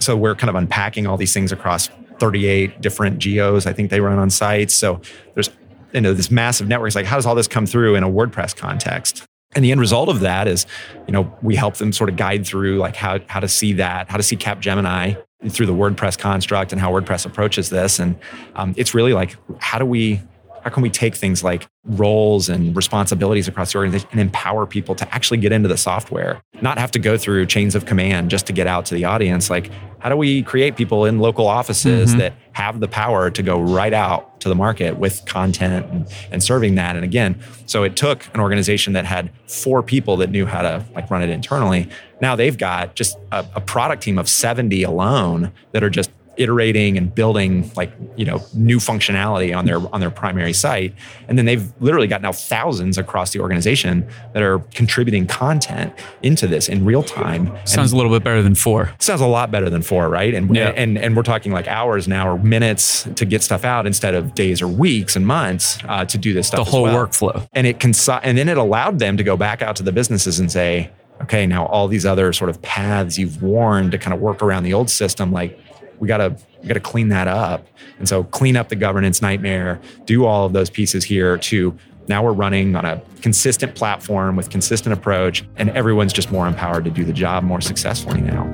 [0.00, 4.00] so we're kind of unpacking all these things across 38 different geos I think they
[4.00, 4.74] run on sites.
[4.74, 5.00] So
[5.34, 5.50] there's
[5.92, 6.88] you know this massive network.
[6.88, 9.24] It's like how does all this come through in a WordPress context?
[9.54, 10.66] And the end result of that is,
[11.06, 14.10] you know, we help them sort of guide through like how how to see that,
[14.10, 17.98] how to see Capgemini through the WordPress construct and how WordPress approaches this.
[17.98, 18.18] And
[18.56, 20.20] um, it's really like how do we
[20.68, 24.94] how can we take things like roles and responsibilities across the organization and empower people
[24.94, 28.46] to actually get into the software, not have to go through chains of command just
[28.46, 29.48] to get out to the audience?
[29.48, 32.18] Like, how do we create people in local offices mm-hmm.
[32.18, 36.42] that have the power to go right out to the market with content and, and
[36.42, 36.96] serving that?
[36.96, 40.84] And again, so it took an organization that had four people that knew how to
[40.94, 41.88] like run it internally.
[42.20, 46.96] Now they've got just a, a product team of 70 alone that are just iterating
[46.96, 50.94] and building like you know new functionality on their on their primary site.
[51.28, 56.46] And then they've literally got now thousands across the organization that are contributing content into
[56.46, 57.46] this in real time.
[57.66, 58.92] Sounds and a little bit better than four.
[58.98, 60.34] Sounds a lot better than four right?
[60.34, 60.68] And yeah.
[60.70, 64.34] and and we're talking like hours now or minutes to get stuff out instead of
[64.34, 67.06] days or weeks and months uh, to do this stuff the whole well.
[67.06, 67.48] workflow.
[67.52, 70.38] And it can and then it allowed them to go back out to the businesses
[70.38, 74.20] and say okay now all these other sort of paths you've worn to kind of
[74.20, 75.58] work around the old system like
[76.00, 77.66] we got to we got to clean that up.
[77.98, 81.76] And so clean up the governance nightmare, do all of those pieces here to
[82.08, 86.84] now we're running on a consistent platform with consistent approach and everyone's just more empowered
[86.84, 88.44] to do the job more successfully now.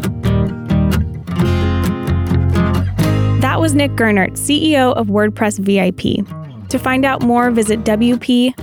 [3.40, 6.26] That was Nick Gernert, CEO of WordPress VIP.
[6.70, 8.54] To find out more, visit WPVIP.com.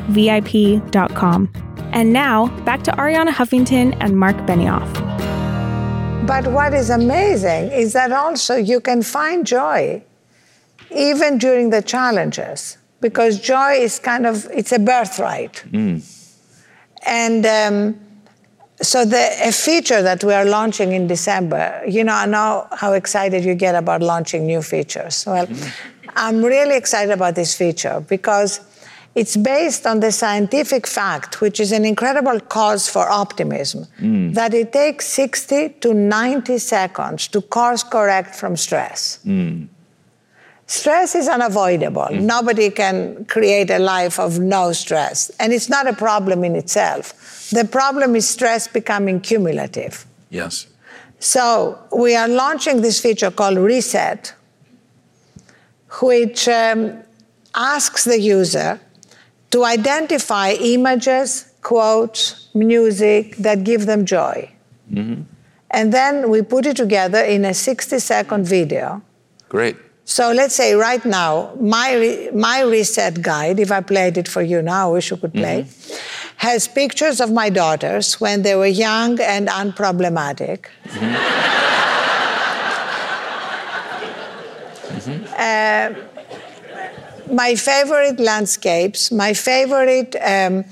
[1.93, 5.10] And now, back to Arianna Huffington and Marc Benioff.
[6.31, 10.01] But what is amazing is that also you can find joy
[10.89, 15.61] even during the challenges because joy is kind of it's a birthright.
[15.71, 15.99] Mm.
[17.05, 17.99] And um,
[18.81, 22.93] so the a feature that we are launching in December, you know, I know how
[22.93, 25.25] excited you get about launching new features.
[25.27, 25.73] Well, mm.
[26.15, 28.61] I'm really excited about this feature because
[29.13, 34.33] it's based on the scientific fact, which is an incredible cause for optimism, mm.
[34.33, 39.19] that it takes 60 to 90 seconds to course correct from stress.
[39.25, 39.67] Mm.
[40.65, 42.07] Stress is unavoidable.
[42.09, 42.21] Mm.
[42.21, 45.29] Nobody can create a life of no stress.
[45.39, 47.49] And it's not a problem in itself.
[47.49, 50.05] The problem is stress becoming cumulative.
[50.29, 50.67] Yes.
[51.19, 54.33] So we are launching this feature called Reset,
[55.99, 57.03] which um,
[57.53, 58.79] asks the user
[59.51, 64.51] to identify images, quotes, music that give them joy.
[64.91, 65.23] Mm-hmm.
[65.69, 69.01] And then we put it together in a 60 second video.
[69.49, 69.77] Great.
[70.03, 74.41] So let's say right now, my, re- my reset guide, if I played it for
[74.41, 76.37] you now, I wish you could play, mm-hmm.
[76.37, 80.65] has pictures of my daughters when they were young and unproblematic.
[80.85, 81.15] Mm-hmm.
[85.37, 86.10] uh,
[87.31, 90.65] my favorite landscapes, my favorite um,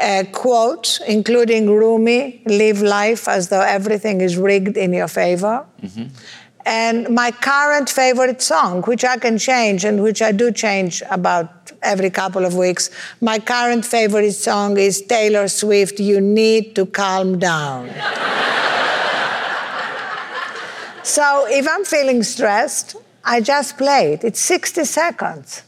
[0.00, 5.64] uh, quotes, including Rumi, live life as though everything is rigged in your favor.
[5.82, 6.06] Mm-hmm.
[6.66, 11.70] And my current favorite song, which I can change and which I do change about
[11.80, 12.90] every couple of weeks.
[13.20, 17.88] My current favorite song is Taylor Swift, You Need to Calm Down.
[21.04, 24.24] so if I'm feeling stressed, I just play it.
[24.24, 25.62] It's 60 seconds.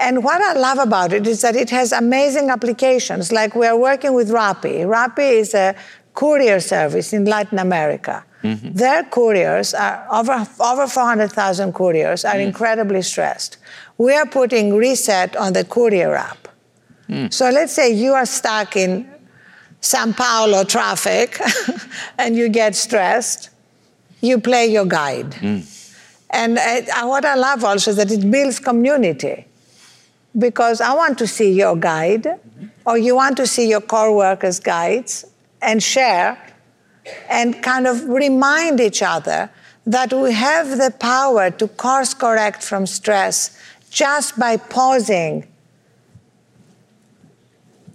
[0.00, 3.30] And what I love about it is that it has amazing applications.
[3.30, 4.86] Like we are working with Rappi.
[4.86, 5.76] Rappi is a
[6.14, 8.24] courier service in Latin America.
[8.42, 8.72] Mm-hmm.
[8.72, 12.46] Their couriers are over, over 400,000 couriers are mm.
[12.46, 13.58] incredibly stressed.
[13.98, 16.48] We are putting reset on the courier app.
[17.06, 17.30] Mm.
[17.30, 19.06] So let's say you are stuck in
[19.82, 21.38] Sao Paulo traffic
[22.18, 23.50] and you get stressed,
[24.22, 25.32] you play your guide.
[25.32, 25.66] Mm.
[26.30, 29.46] And uh, what I love also is that it builds community
[30.38, 32.28] because I want to see your guide,
[32.86, 35.26] or you want to see your core workers' guides
[35.60, 36.38] and share
[37.28, 39.50] and kind of remind each other
[39.86, 43.58] that we have the power to course correct from stress
[43.90, 45.46] just by pausing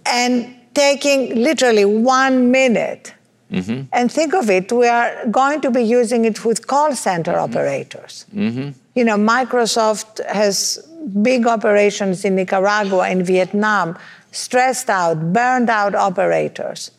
[0.04, 3.14] and taking literally one minute.
[3.50, 3.82] Mm-hmm.
[3.92, 7.52] And think of it, we are going to be using it with call center mm-hmm.
[7.52, 8.26] operators.
[8.34, 8.70] Mm-hmm.
[8.94, 10.86] You know, Microsoft has
[11.22, 13.96] big operations in Nicaragua and Vietnam,
[14.32, 16.90] stressed out, burned out operators.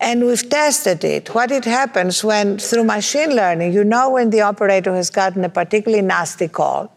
[0.00, 1.34] And we've tested it.
[1.34, 5.48] What it happens when, through machine learning, you know when the operator has gotten a
[5.48, 6.92] particularly nasty call,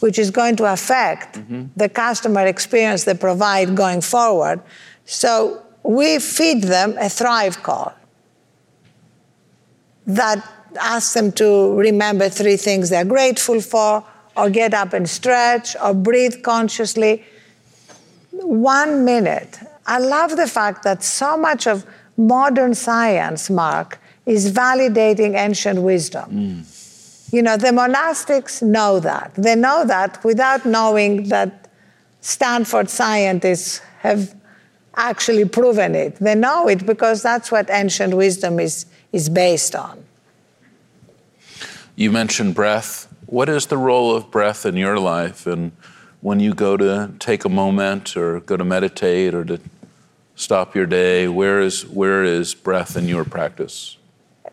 [0.00, 1.64] which is going to affect mm-hmm.
[1.76, 4.62] the customer experience they provide going forward.
[5.04, 7.92] So we feed them a Thrive call
[10.06, 10.48] that
[10.80, 14.04] asks them to remember three things they're grateful for,
[14.36, 17.24] or get up and stretch or breathe consciously.
[18.30, 19.58] One minute.
[19.86, 21.84] I love the fact that so much of
[22.16, 26.30] modern science, Marc, is validating ancient wisdom.
[26.30, 27.32] Mm.
[27.32, 29.32] You know, the monastics know that.
[29.34, 31.68] They know that without knowing that
[32.20, 34.34] Stanford scientists have
[34.96, 36.16] actually proven it.
[36.16, 40.04] They know it because that's what ancient wisdom is, is based on.
[41.96, 43.11] You mentioned breath.
[43.32, 45.46] What is the role of breath in your life?
[45.46, 45.72] And
[46.20, 49.58] when you go to take a moment or go to meditate or to
[50.36, 53.96] stop your day, where is, where is breath in your practice?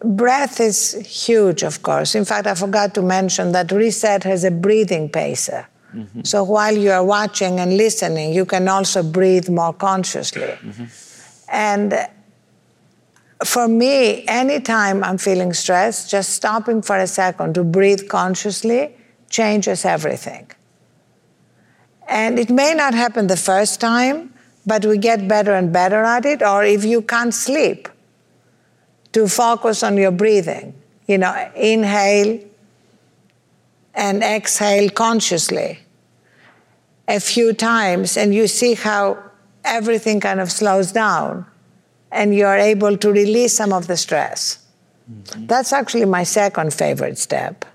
[0.01, 2.15] Breath is huge, of course.
[2.15, 5.67] In fact, I forgot to mention that Reset has a breathing pacer.
[5.93, 6.21] Mm-hmm.
[6.23, 10.55] So while you are watching and listening, you can also breathe more consciously.
[10.63, 10.85] Mm-hmm.
[11.51, 12.07] And
[13.43, 18.95] for me, anytime I'm feeling stressed, just stopping for a second to breathe consciously
[19.29, 20.51] changes everything.
[22.07, 24.33] And it may not happen the first time,
[24.65, 26.41] but we get better and better at it.
[26.41, 27.87] Or if you can't sleep,
[29.13, 30.73] to focus on your breathing.
[31.07, 32.39] You know, inhale
[33.95, 35.79] and exhale consciously
[37.07, 39.17] a few times, and you see how
[39.63, 41.45] everything kind of slows down
[42.11, 44.59] and you are able to release some of the stress.
[45.11, 45.47] Mm-hmm.
[45.47, 47.65] That's actually my second favorite step,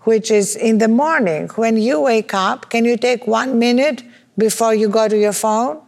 [0.00, 4.02] which is in the morning when you wake up, can you take one minute
[4.38, 5.80] before you go to your phone?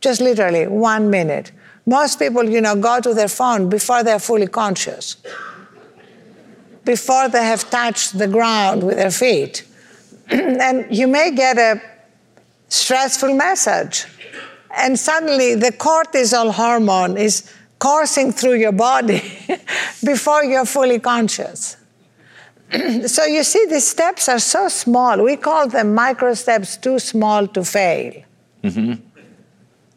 [0.00, 1.52] Just literally one minute.
[1.86, 5.16] Most people, you know, go to their phone before they're fully conscious,
[6.84, 9.66] before they have touched the ground with their feet.
[10.30, 11.82] and you may get a
[12.68, 14.06] stressful message.
[14.76, 19.22] And suddenly the cortisol hormone is coursing through your body
[20.04, 21.76] before you're fully conscious.
[23.06, 25.22] so you see, these steps are so small.
[25.22, 28.22] We call them micro steps too small to fail.
[28.62, 29.10] Mm-hmm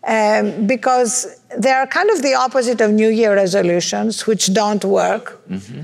[0.05, 5.41] um, because they are kind of the opposite of New Year resolutions, which don't work.
[5.49, 5.81] Mm-hmm.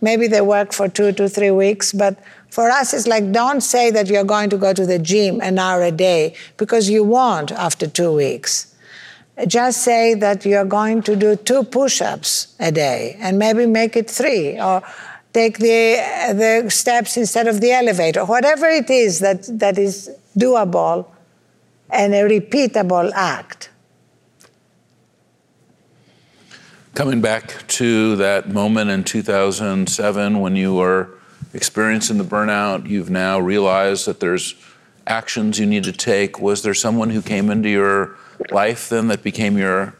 [0.00, 2.18] Maybe they work for two to three weeks, but
[2.54, 5.58] for us, it's like don't say that you're going to go to the gym an
[5.58, 8.72] hour a day because you won't after two weeks.
[9.48, 13.96] Just say that you're going to do two push ups a day and maybe make
[13.96, 14.84] it three or
[15.32, 15.98] take the,
[16.42, 21.08] the steps instead of the elevator, whatever it is that, that is doable
[21.90, 23.68] and a repeatable act.
[26.94, 31.18] Coming back to that moment in 2007 when you were
[31.54, 34.54] experiencing the burnout, you've now realized that there's
[35.06, 36.40] actions you need to take.
[36.40, 38.16] Was there someone who came into your
[38.50, 39.94] life then that became your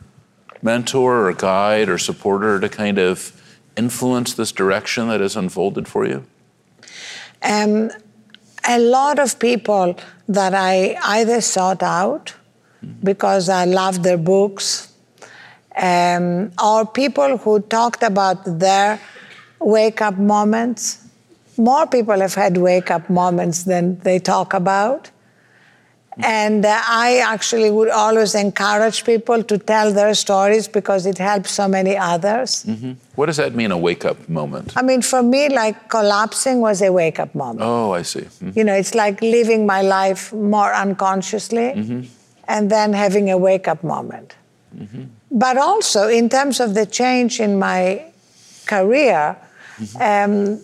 [0.62, 3.40] mentor or guide or supporter to kind of
[3.76, 6.24] influence this direction that has unfolded for you?
[7.42, 7.90] Um,
[8.66, 9.96] a lot of people
[10.28, 12.34] that I either sought out
[13.02, 14.92] because I loved their books,
[15.76, 19.00] um, or people who talked about their
[19.60, 21.03] wake up moments.
[21.56, 25.10] More people have had wake up moments than they talk about.
[26.18, 31.50] And uh, I actually would always encourage people to tell their stories because it helps
[31.50, 32.64] so many others.
[32.64, 32.92] Mm-hmm.
[33.16, 34.76] What does that mean, a wake up moment?
[34.76, 37.62] I mean, for me, like collapsing was a wake up moment.
[37.62, 38.20] Oh, I see.
[38.20, 38.50] Mm-hmm.
[38.54, 42.02] You know, it's like living my life more unconsciously mm-hmm.
[42.46, 44.36] and then having a wake up moment.
[44.76, 45.04] Mm-hmm.
[45.32, 48.04] But also, in terms of the change in my
[48.66, 49.36] career,
[49.78, 50.00] mm-hmm.
[50.00, 50.60] um,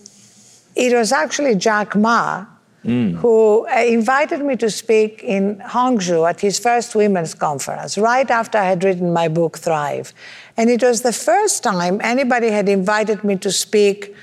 [0.80, 2.46] it was actually Jack Ma
[2.84, 3.14] mm.
[3.16, 8.56] who uh, invited me to speak in Hangzhou at his first women's conference, right after
[8.56, 10.14] I had written my book, Thrive.
[10.56, 14.14] And it was the first time anybody had invited me to speak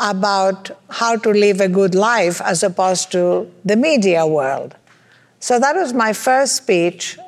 [0.00, 4.74] about how to live a good life as opposed to the media world.
[5.40, 7.18] So that was my first speech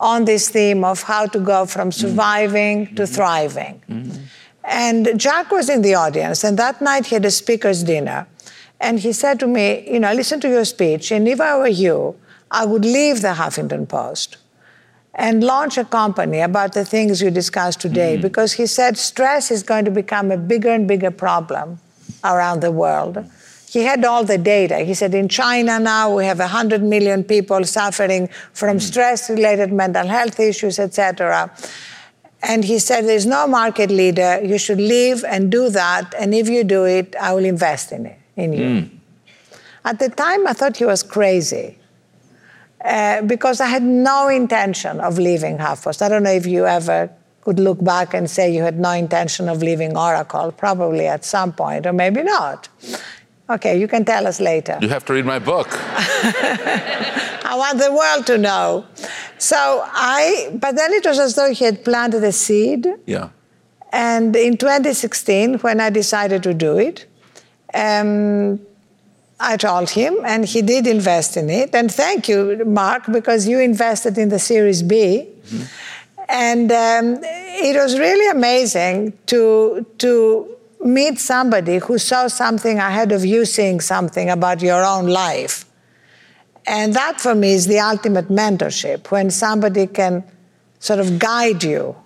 [0.00, 2.94] on this theme of how to go from surviving mm-hmm.
[2.94, 3.82] to thriving.
[3.88, 4.22] Mm-hmm.
[4.68, 8.26] And Jack was in the audience, and that night he had a speaker's dinner.
[8.78, 11.68] And he said to me, You know, listen to your speech, and if I were
[11.68, 12.16] you,
[12.50, 14.36] I would leave the Huffington Post
[15.14, 18.22] and launch a company about the things you discussed today mm-hmm.
[18.22, 21.80] because he said stress is going to become a bigger and bigger problem
[22.22, 23.24] around the world.
[23.68, 24.78] He had all the data.
[24.78, 28.78] He said in China now we have 100 million people suffering from mm-hmm.
[28.78, 31.50] stress related mental health issues, etc.
[32.42, 34.40] And he said, There's no market leader.
[34.42, 36.14] You should leave and do that.
[36.18, 38.64] And if you do it, I will invest in it in you.
[38.64, 38.90] Mm.
[39.84, 41.78] At the time, I thought he was crazy
[42.84, 46.02] uh, because I had no intention of leaving HuffPost.
[46.02, 47.10] I don't know if you ever
[47.42, 51.52] could look back and say you had no intention of leaving Oracle, probably at some
[51.52, 52.68] point, or maybe not.
[53.50, 54.78] Okay, you can tell us later.
[54.82, 55.68] You have to read my book.
[57.48, 58.84] I want the world to know.
[59.38, 62.86] So I, but then it was as though he had planted a seed.
[63.06, 63.30] Yeah.
[63.90, 67.06] And in 2016, when I decided to do it,
[67.72, 68.60] um,
[69.40, 71.74] I told him, and he did invest in it.
[71.74, 75.28] And thank you, Marc, because you invested in the Series B.
[75.46, 75.64] Mm-hmm.
[76.28, 83.24] And um, it was really amazing to, to meet somebody who saw something ahead of
[83.24, 85.64] you seeing something about your own life.
[86.68, 90.22] And that for me is the ultimate mentorship when somebody can
[90.78, 91.96] sort of guide you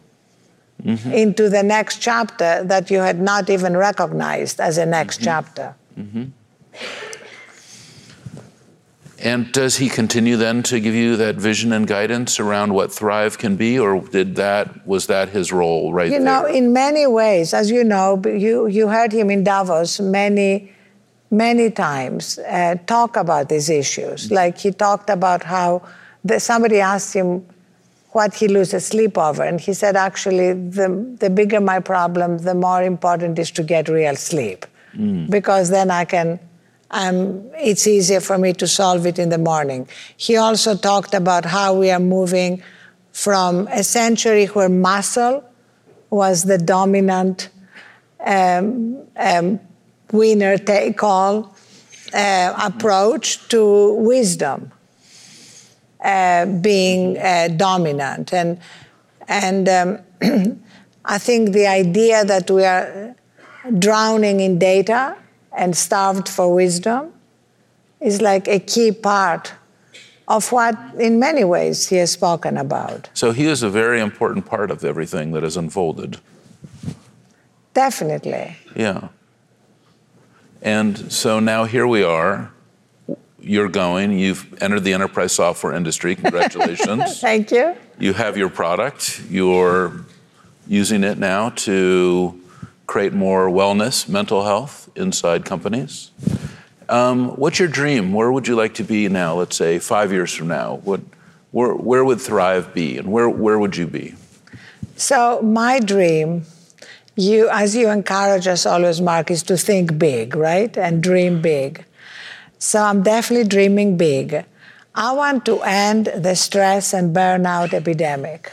[0.83, 1.11] mm-hmm.
[1.11, 5.25] into the next chapter that you had not even recognized as a next mm-hmm.
[5.25, 5.75] chapter.
[5.99, 6.25] Mm-hmm.
[9.19, 13.39] And does he continue then to give you that vision and guidance around what Thrive
[13.39, 16.21] can be, or did that was that his role right you there?
[16.21, 20.73] know, in many ways, as you know, you you heard him in Davos many
[21.33, 24.31] many times uh, talk about these issues.
[24.31, 25.83] Like he talked about how
[26.23, 27.45] the, somebody asked him
[28.11, 32.55] what he loses sleep over, and he said, actually, the the bigger my problem, the
[32.55, 35.29] more important is to get real sleep, mm.
[35.31, 36.39] because then I can
[36.93, 39.89] um, it's easier for me to solve it in the morning.
[40.17, 42.63] He also talked about how we are moving
[43.13, 45.43] from a century where muscle
[46.11, 47.49] was the dominant
[48.25, 49.59] um, um,
[50.13, 51.57] winner take all
[52.15, 54.71] uh, approach to wisdom
[56.05, 58.33] uh, being uh, dominant.
[58.33, 58.59] And,
[59.29, 59.99] and um,
[61.05, 63.15] I think the idea that we are
[63.79, 65.17] drowning in data
[65.57, 67.13] and starved for wisdom
[68.01, 69.53] is like a key part
[70.29, 73.11] of what, in many ways, he has spoken about.
[73.15, 76.19] So he is a very important part of everything that has unfolded.
[77.75, 78.57] Definitely.
[78.77, 79.09] Yeah.
[80.63, 82.53] And so now here we are.
[83.41, 86.15] You're going, you've entered the enterprise software industry.
[86.17, 87.21] Congratulations.
[87.21, 87.77] Thank you.
[87.99, 90.05] You have your product, you're
[90.69, 92.41] using it now to
[92.87, 96.13] create more wellness, mental health inside companies.
[96.89, 98.13] Um, what's your dream?
[98.13, 100.77] Where would you like to be now, let's say five years from now?
[100.85, 101.01] What,
[101.51, 104.15] where, where would Thrive be and where, where would you be?
[104.97, 106.45] So, my dream,
[107.17, 110.77] you, as you encourage us always, Marc, is to think big, right?
[110.77, 111.85] And dream big.
[112.59, 114.45] So, I'm definitely dreaming big.
[114.95, 118.53] I want to end the stress and burnout epidemic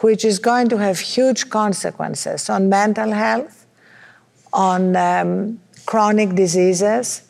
[0.00, 3.66] which is going to have huge consequences on mental health,
[4.52, 7.22] on um, chronic diseases.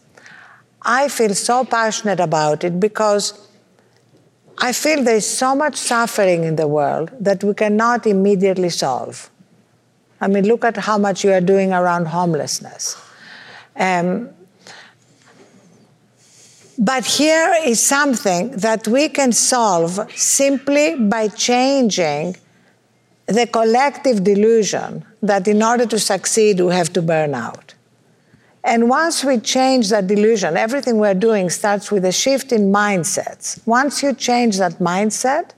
[0.83, 3.49] I feel so passionate about it because
[4.59, 9.31] I feel there's so much suffering in the world that we cannot immediately solve.
[10.21, 12.97] I mean, look at how much you are doing around homelessness.
[13.77, 14.31] Um,
[16.79, 22.37] but here is something that we can solve simply by changing
[23.27, 27.75] the collective delusion that in order to succeed, we have to burn out.
[28.65, 33.61] And once we change that delusion, everything we're doing starts with a shift in mindsets.
[33.67, 35.51] Once you change that mindset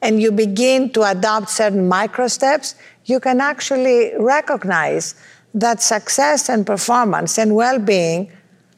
[0.00, 2.74] and you begin to adopt certain micro steps,
[3.06, 5.14] you can actually recognize
[5.54, 8.30] that success and performance and well being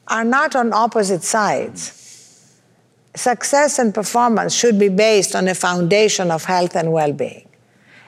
[0.07, 1.95] are not on opposite sides.
[3.15, 7.49] Success and performance should be based on a foundation of health and well being.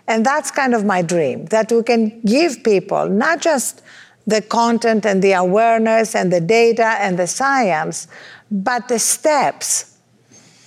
[0.07, 3.83] And that's kind of my dream that we can give people not just
[4.27, 8.07] the content and the awareness and the data and the science,
[8.51, 9.99] but the steps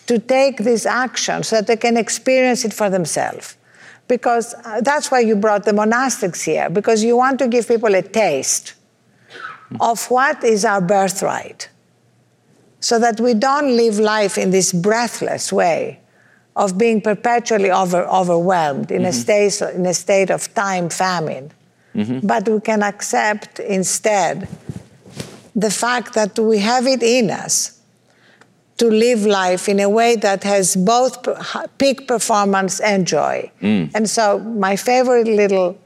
[0.07, 3.55] to take this action so that they can experience it for themselves.
[4.07, 7.95] Because uh, that's why you brought the monastics here, because you want to give people
[7.95, 8.73] a taste
[9.79, 11.69] of what is our birthright
[12.79, 15.99] so that we don't live life in this breathless way
[16.55, 19.07] of being perpetually over, overwhelmed in, mm-hmm.
[19.07, 21.51] a state, in a state of time famine.
[21.95, 22.27] Mm-hmm.
[22.27, 24.47] But we can accept instead
[25.55, 27.79] the fact that we have it in us
[28.77, 31.27] to live life in a way that has both
[31.77, 33.51] peak performance and joy.
[33.61, 33.91] Mm.
[33.93, 35.77] And so, my favorite little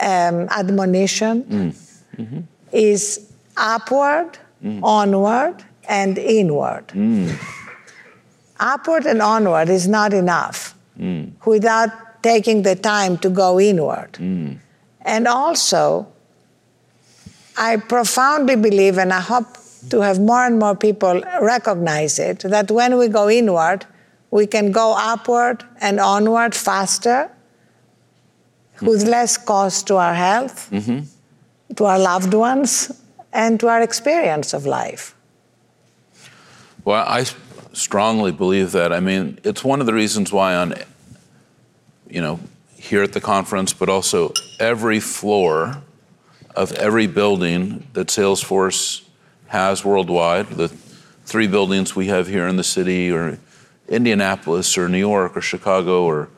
[0.00, 1.98] um, admonition mm.
[2.16, 2.40] mm-hmm.
[2.72, 4.80] is upward, mm.
[4.82, 6.88] onward, and inward.
[6.88, 7.36] Mm
[8.62, 11.30] upward and onward is not enough mm.
[11.44, 11.90] without
[12.22, 14.12] taking the time to go inward.
[14.12, 14.58] Mm.
[15.02, 16.06] And also,
[17.58, 19.46] I profoundly believe, and I hope
[19.90, 23.86] to have more and more people recognize it, that when we go inward,
[24.30, 27.30] we can go upward and onward faster
[28.76, 28.86] mm-hmm.
[28.86, 31.00] with less cost to our health, mm-hmm.
[31.74, 32.90] to our loved ones,
[33.32, 35.14] and to our experience of life.
[36.84, 37.26] Well, I
[37.72, 38.92] strongly believe that.
[38.92, 40.74] I mean, it's one of the reasons why on,
[42.08, 42.40] you know,
[42.76, 45.82] here at the conference, but also every floor
[46.56, 49.02] of every building that Salesforce
[49.52, 50.48] has worldwide.
[50.48, 50.68] The
[51.26, 53.38] three buildings we have here in the city, or
[53.86, 56.30] Indianapolis, or New York, or Chicago, or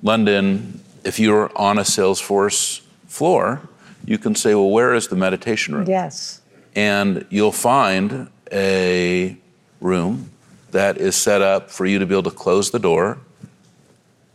[0.00, 3.62] London, if you're on a Salesforce floor,
[4.04, 5.88] you can say, well, where is the meditation room?
[5.88, 6.40] Yes.
[6.76, 9.36] And you'll find a
[9.80, 10.30] room
[10.70, 13.18] that is set up for you to be able to close the door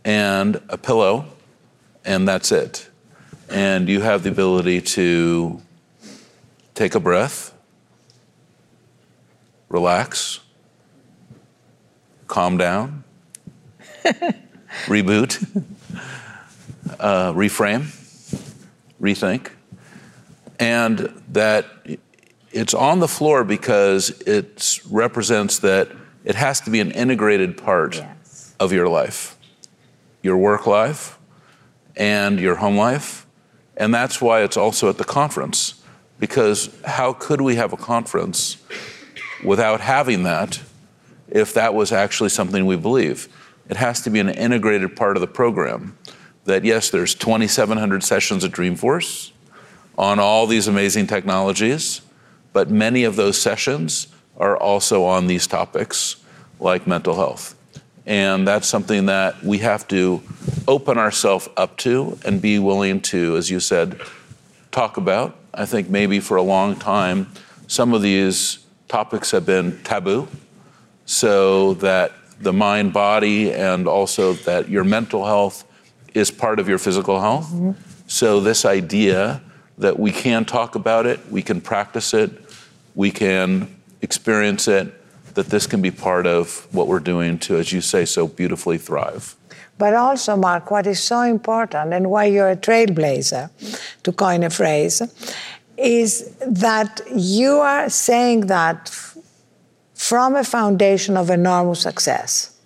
[0.04, 1.24] and a pillow,
[2.04, 2.90] and that's it.
[3.48, 5.62] And you have the ability to
[6.74, 7.54] take a breath,
[9.68, 10.40] relax,
[12.26, 13.04] calm down,
[14.86, 15.44] reboot,
[16.98, 17.84] uh, reframe,
[19.00, 19.50] rethink,
[20.58, 21.66] and that
[22.50, 25.88] it's on the floor because it represents that
[26.24, 28.54] it has to be an integrated part Yes.
[28.58, 29.36] of your life,
[30.22, 31.18] your work life,
[31.96, 33.26] and your home life.
[33.76, 35.74] And that's why it's also at the conference.
[36.18, 38.56] Because how could we have a conference
[39.44, 40.60] without having that
[41.28, 43.28] if that was actually something we believe?
[43.68, 45.96] It has to be an integrated part of the program.
[46.44, 49.32] That yes, there's 2,700 sessions at Dreamforce
[49.98, 52.00] on all these amazing technologies,
[52.52, 54.08] but many of those sessions
[54.38, 56.16] are also on these topics
[56.60, 57.54] like mental health.
[58.06, 60.22] And that's something that we have to
[60.66, 64.00] open ourselves up to and be willing to, as you said,
[64.70, 65.36] talk about.
[65.52, 67.30] I think maybe for a long time,
[67.66, 70.28] some of these topics have been taboo,
[71.04, 75.64] so that the mind body and also that your mental health
[76.14, 77.46] is part of your physical health.
[77.46, 77.72] Mm-hmm.
[78.06, 79.42] So, this idea
[79.76, 82.30] that we can talk about it, we can practice it,
[82.94, 83.68] we can
[84.00, 84.92] experience it,
[85.34, 88.78] that this can be part of what we're doing to, as you say, so beautifully
[88.78, 89.36] thrive.
[89.78, 93.50] But also, Marc, what is so important and why you're a trailblazer,
[94.02, 95.00] to coin a phrase,
[95.78, 98.90] is that you are saying that
[99.94, 102.56] from a foundation of enormous success.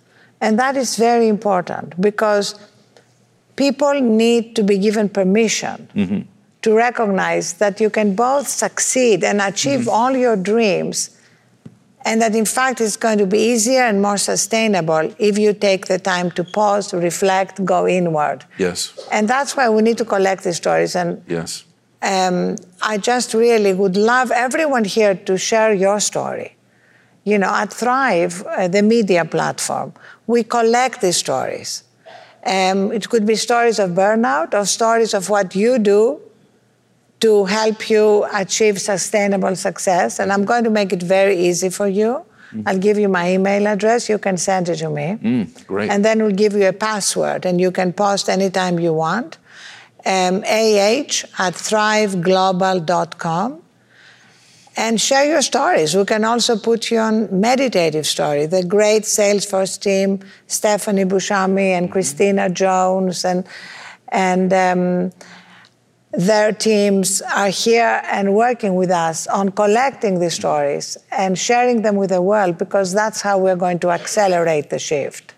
[0.41, 2.55] And that is very important because
[3.55, 6.21] people need to be given permission mm-hmm.
[6.63, 9.89] to recognize that you can both succeed and achieve mm-hmm.
[9.89, 11.17] all your dreams
[12.05, 15.87] and that in fact it's going to be easier and more sustainable if you take
[15.87, 18.43] the time to pause, reflect, go inward.
[18.57, 20.95] Yes, And that's why we need to collect these stories.
[20.95, 21.63] And yes.
[22.03, 26.55] Um, I just really would love everyone here to share your story.
[27.23, 29.93] You know, at Thrive, uh, the media platform,
[30.27, 31.83] we collect these stories.
[32.45, 36.19] Um, it could be stories of burnout or stories of what you do
[37.21, 40.19] to help you achieve sustainable success.
[40.19, 42.25] And I'm going to make it very easy for you.
[42.65, 44.09] I'll give you my email address.
[44.09, 45.17] You can send it to me.
[45.21, 45.89] Mm, great.
[45.89, 49.37] And then we'll give you a password, and you can post anytime you want.
[50.05, 53.61] Um, AH at thriveglobal.com.
[54.75, 55.95] And share your stories.
[55.95, 58.47] We can also put you on meditative story.
[58.47, 63.45] The great Salesforce team, Stephanie Buscemi and Christina Jones, and
[64.09, 65.11] and um,
[66.13, 71.95] their teams are here and working with us on collecting these stories and sharing them
[71.95, 75.32] with the world because that's how we're going to accelerate the shift.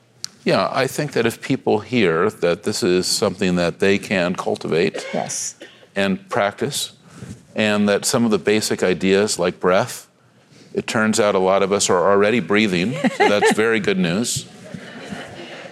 [0.46, 5.06] Yeah, I think that if people hear that this is something that they can cultivate
[5.12, 5.56] Yes.
[5.96, 6.94] and practice,
[7.56, 10.08] and that some of the basic ideas like breath,
[10.74, 14.46] it turns out a lot of us are already breathing, so that's very good news.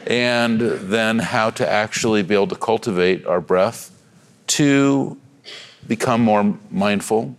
[0.07, 3.91] And then how to actually be able to cultivate our breath
[4.47, 5.17] to
[5.87, 7.35] become more mindful,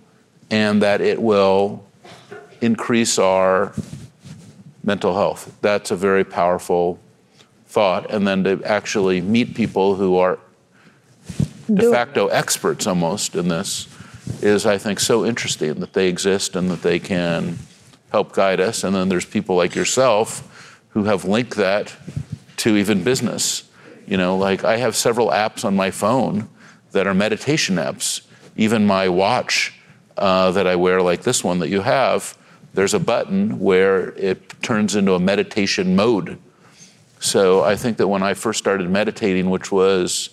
[0.53, 1.85] and that it will
[2.61, 3.73] increase our
[4.85, 5.53] mental health.
[5.63, 7.01] That's a very powerful
[7.75, 8.11] thought.
[8.11, 10.39] And then to actually meet people who are
[11.73, 13.89] de facto experts almost in this
[14.41, 17.59] is, I think, so interesting that they exist and that they can
[18.11, 18.85] help guide us.
[18.85, 21.95] And then there's people like yourself who have linked that
[22.59, 23.69] to even business.
[24.07, 26.49] You know, like I have several apps on my phone
[26.93, 28.23] that are meditation apps.
[28.57, 29.75] Even my watch
[30.17, 32.39] uh, that I wear, like this one that you have,
[32.75, 36.39] there's a button where it turns into a meditation mode.
[37.25, 40.29] So I think that when I first started meditating, which was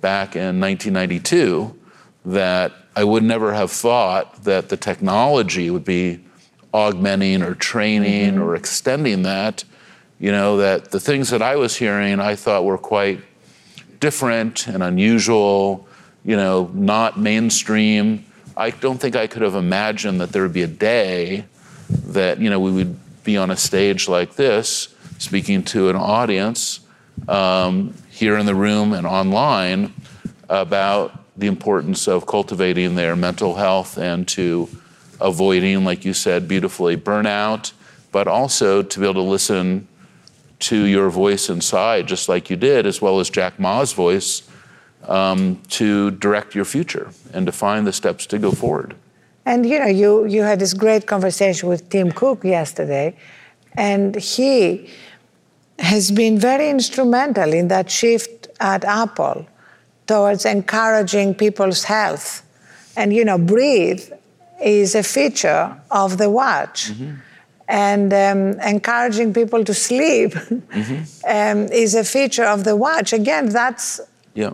[0.00, 1.78] back in 1992,
[2.24, 6.24] that I would never have thought that the technology would be
[6.72, 8.42] augmenting or training mm-hmm.
[8.42, 9.64] or extending that.
[10.18, 13.20] You know, that the things that I was hearing I thought were quite
[14.00, 15.86] different and unusual,
[16.24, 18.24] you know, not mainstream.
[18.56, 21.44] I don't think I could have imagined that there would be a day
[21.90, 26.80] that, you know, we would be on a stage like this speaking to an audience
[27.28, 29.92] um, here in the room and online
[30.48, 34.68] about the importance of cultivating their mental health and to
[35.20, 37.72] avoiding, like you said beautifully, burnout,
[38.12, 39.86] but also to be able to listen
[40.58, 44.48] to your voice inside, just like you did, as well as Jack Ma's voice,
[45.06, 48.94] um, to direct your future and to find the steps to go forward.
[49.44, 53.16] And you know, you, you had this great conversation with Tim Cook yesterday,
[53.76, 54.90] and he
[55.80, 59.46] has been very instrumental in that shift at Apple
[60.06, 62.42] towards encouraging people's health.
[62.96, 64.04] And you know, breathe
[64.62, 66.90] is a feature of the watch.
[66.90, 67.14] Mm-hmm.
[67.68, 71.02] And um, encouraging people to sleep mm-hmm.
[71.26, 73.12] um, is a feature of the watch.
[73.12, 74.00] Again, that's
[74.34, 74.52] yeah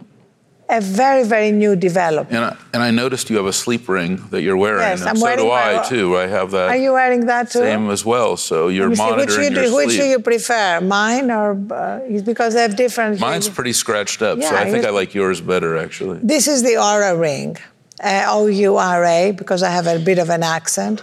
[0.68, 2.32] a very, very new development.
[2.32, 4.80] And I, and I noticed you have a sleep ring that you're wearing.
[4.80, 6.16] Yes, I'm so wearing do I too.
[6.16, 6.68] I have that.
[6.70, 7.60] Are you wearing that too?
[7.60, 8.36] Same as well.
[8.36, 9.86] So you're monitoring which you, your sleep.
[9.86, 13.20] Which do you prefer, mine or uh, because they have different?
[13.20, 16.18] Mine's pretty scratched up, yeah, so I think I like yours better actually.
[16.22, 17.56] This is the Oura ring,
[18.02, 21.02] uh, O U R A, because I have a bit of an accent,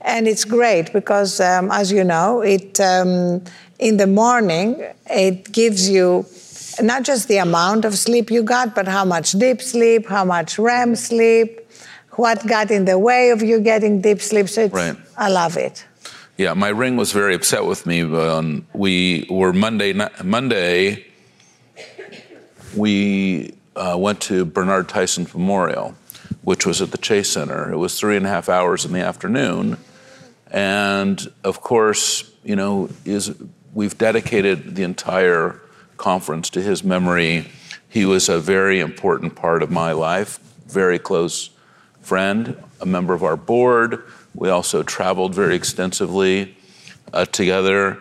[0.00, 3.42] and it's great because, um, as you know, it um,
[3.78, 6.24] in the morning it gives you
[6.80, 10.58] not just the amount of sleep you got, but how much deep sleep, how much
[10.58, 11.60] REM sleep,
[12.12, 14.48] what got in the way of you getting deep sleep.
[14.48, 14.96] So right.
[15.16, 15.84] I love it.
[16.36, 18.04] Yeah, my ring was very upset with me.
[18.04, 19.94] When we were Monday.
[20.22, 21.06] Monday,
[22.76, 25.94] we uh, went to Bernard Tyson Memorial,
[26.42, 27.72] which was at the Chase Center.
[27.72, 29.78] It was three and a half hours in the afternoon,
[30.50, 33.34] and of course, you know, is
[33.72, 35.58] we've dedicated the entire
[35.96, 37.48] conference to his memory.
[37.88, 41.50] He was a very important part of my life, very close
[42.00, 44.02] friend, a member of our board.
[44.34, 46.56] We also traveled very extensively
[47.12, 47.98] uh, together.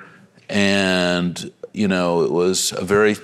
[0.49, 3.15] And, you know, it was a very,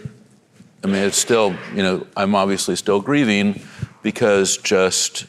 [0.83, 3.61] I mean, it's still, you know, I'm obviously still grieving
[4.01, 5.25] because just,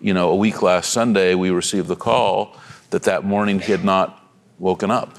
[0.00, 2.56] you know, a week last Sunday, we received the call
[2.90, 4.22] that that morning he had not
[4.58, 5.18] woken up.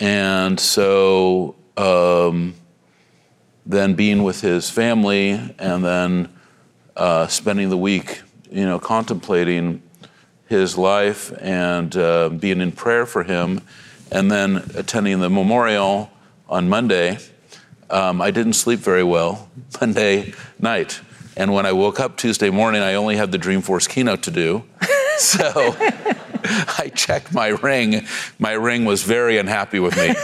[0.00, 2.54] And so um,
[3.64, 6.28] then being with his family, and then
[6.96, 9.82] uh, spending the week, you know, contemplating
[10.46, 13.60] his life and uh, being in prayer for him,
[14.10, 16.10] and then attending the memorial
[16.48, 17.18] on Monday.
[17.90, 19.48] Um, I didn't sleep very well
[19.80, 21.00] Monday night.
[21.36, 24.64] And when I woke up Tuesday morning, I only had the Dreamforce keynote to do.
[25.18, 25.52] so
[26.78, 28.06] I checked my ring.
[28.38, 30.14] My ring was very unhappy with me.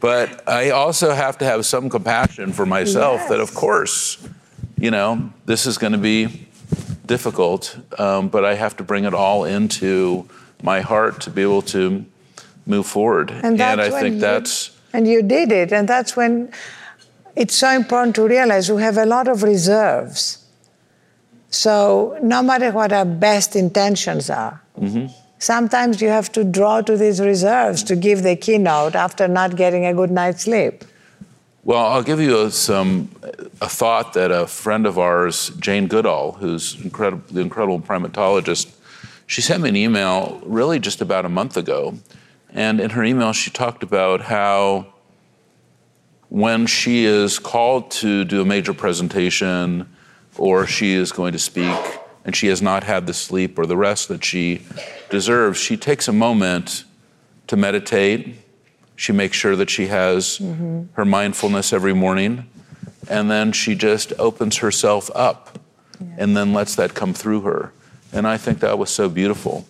[0.00, 3.28] But I also have to have some compassion for myself yes.
[3.28, 4.26] that, of course,
[4.78, 6.48] you know, this is going to be
[7.06, 10.28] difficult, um, but I have to bring it all into
[10.62, 12.04] my heart to be able to
[12.66, 13.30] move forward.
[13.30, 14.76] And, and I think you, that's.
[14.92, 15.72] And you did it.
[15.72, 16.52] And that's when
[17.36, 20.38] it's so important to realize we have a lot of reserves.
[21.50, 26.96] So no matter what our best intentions are, mm-hmm sometimes you have to draw to
[26.96, 30.84] these reserves to give the keynote after not getting a good night's sleep.
[31.64, 33.10] Well, I'll give you a, some
[33.60, 38.70] a thought that a friend of ours, Jane Goodall, who's incredible, the incredible primatologist,
[39.26, 41.98] she sent me an email really just about a month ago,
[42.50, 44.86] and in her email she talked about how
[46.28, 49.88] when she is called to do a major presentation
[50.38, 53.76] or she is going to speak and she has not had the sleep or the
[53.76, 54.62] rest that she
[55.08, 56.84] deserves, she takes a moment
[57.46, 58.36] to meditate.
[58.96, 60.82] She makes sure that she has mm-hmm.
[60.92, 62.48] her mindfulness every morning.
[63.08, 65.58] And then she just opens herself up
[66.00, 66.14] yeah.
[66.18, 67.72] and then lets that come through her.
[68.12, 69.66] And I think that was so beautiful.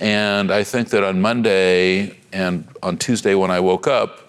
[0.00, 4.20] And I think that on Monday and on Tuesday when I woke up,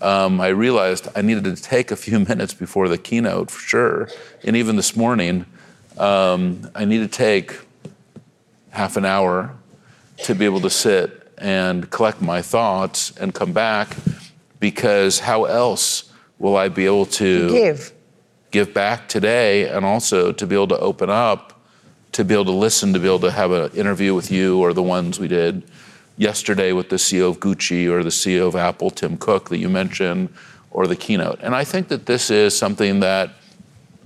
[0.00, 4.08] um, I realized I needed to take a few minutes before the keynote for sure.
[4.44, 5.46] And even this morning,
[6.00, 7.60] um, I need to take
[8.70, 9.54] half an hour
[10.24, 13.96] to be able to sit and collect my thoughts and come back
[14.58, 17.92] because how else will I be able to give.
[18.50, 21.60] give back today and also to be able to open up
[22.12, 24.72] to be able to listen to be able to have an interview with you or
[24.72, 25.62] the ones we did
[26.16, 29.68] yesterday with the CEO of Gucci or the CEO of Apple Tim Cook that you
[29.68, 30.28] mentioned
[30.70, 31.38] or the keynote.
[31.42, 33.30] And I think that this is something that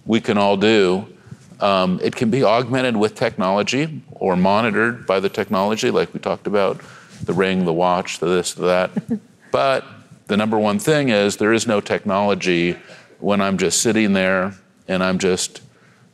[0.05, 1.09] we can all do
[1.65, 6.47] um, it can be augmented with technology or monitored by the technology, like we talked
[6.47, 6.79] about
[7.23, 9.21] the ring, the watch, the this, the that.
[9.51, 9.83] but
[10.27, 12.77] the number one thing is there is no technology
[13.19, 14.55] when I'm just sitting there
[14.89, 15.63] and I'm just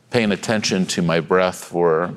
[0.09, 2.15] paying attention to my breath for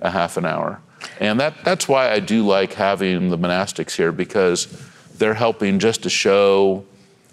[0.00, 0.80] a half an hour.
[1.20, 4.66] And that, that's why I do like having the monastics here because
[5.18, 6.84] they're helping just to show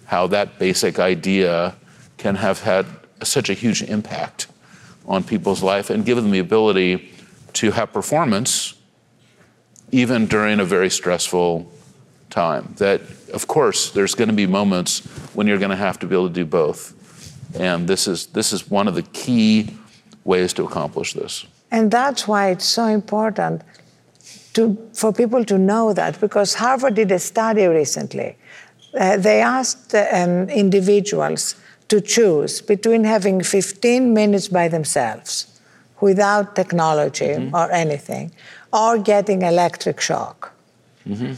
[0.06, 1.76] how that basic idea
[2.18, 2.86] can have had
[3.24, 4.46] such a huge impact
[5.08, 7.10] on people's life and give them the ability
[7.54, 8.74] to have performance
[9.92, 11.72] even during a very stressful
[12.30, 12.74] time.
[12.78, 13.02] That,
[13.34, 15.00] of course, there's going to be moments
[15.34, 16.94] when you're going to have to be able to do both.
[17.58, 19.78] And this is, this is one of the key
[20.26, 21.46] ways to accomplish this.
[21.72, 23.62] And that's why it's so important
[24.54, 28.36] to, for people to know that, because Harvard did a study recently.
[29.00, 31.56] Uh, they asked um, individuals
[31.90, 35.60] to choose between having 15 minutes by themselves
[36.02, 37.56] without technology mm-hmm.
[37.56, 38.32] or anything,
[38.72, 40.54] or getting electric shock.
[41.08, 41.34] Mm-hmm.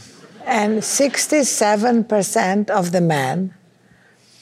[0.46, 3.54] And 67% of the men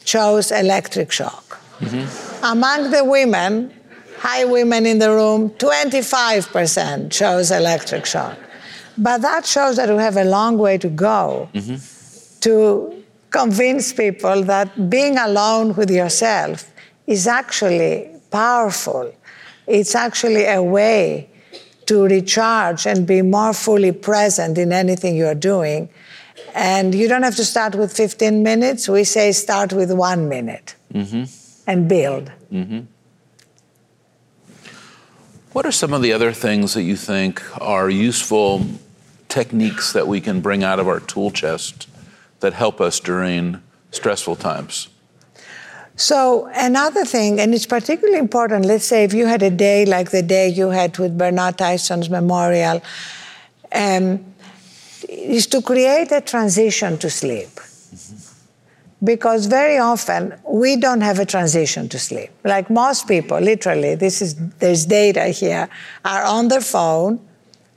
[0.04, 1.60] chose electric shock.
[1.80, 2.44] Mm-hmm.
[2.44, 3.72] Among the women,
[4.18, 8.36] high women in the room, 25% chose electric shock.
[8.96, 11.76] But that shows that we have a long way to go mm-hmm.
[12.40, 12.97] to
[13.30, 16.70] convince people that being alone with yourself
[17.06, 19.12] is actually powerful.
[19.66, 21.28] It's actually a way
[21.86, 25.88] to recharge and be more fully present in anything you're doing.
[26.54, 28.88] And you don't have to start with 15 minutes.
[28.88, 31.24] We say start with one minute mm-hmm.
[31.66, 32.30] and build.
[32.52, 32.80] Mm-hmm.
[35.52, 38.66] What are some of the other things that you think are useful
[39.28, 41.88] techniques that we can bring out of our tool chest
[42.40, 44.88] that help us during stressful times?
[45.96, 50.12] So, another thing, and it's particularly important, let's say if you had a day like
[50.12, 52.80] the day you had with Bernard Tyson's memorial,
[53.72, 54.24] um,
[55.08, 57.48] is to create a transition to sleep.
[59.02, 62.30] Because very often we don't have a transition to sleep.
[62.44, 65.68] Like most people, literally, this is there's data here,
[66.04, 67.27] are on their phone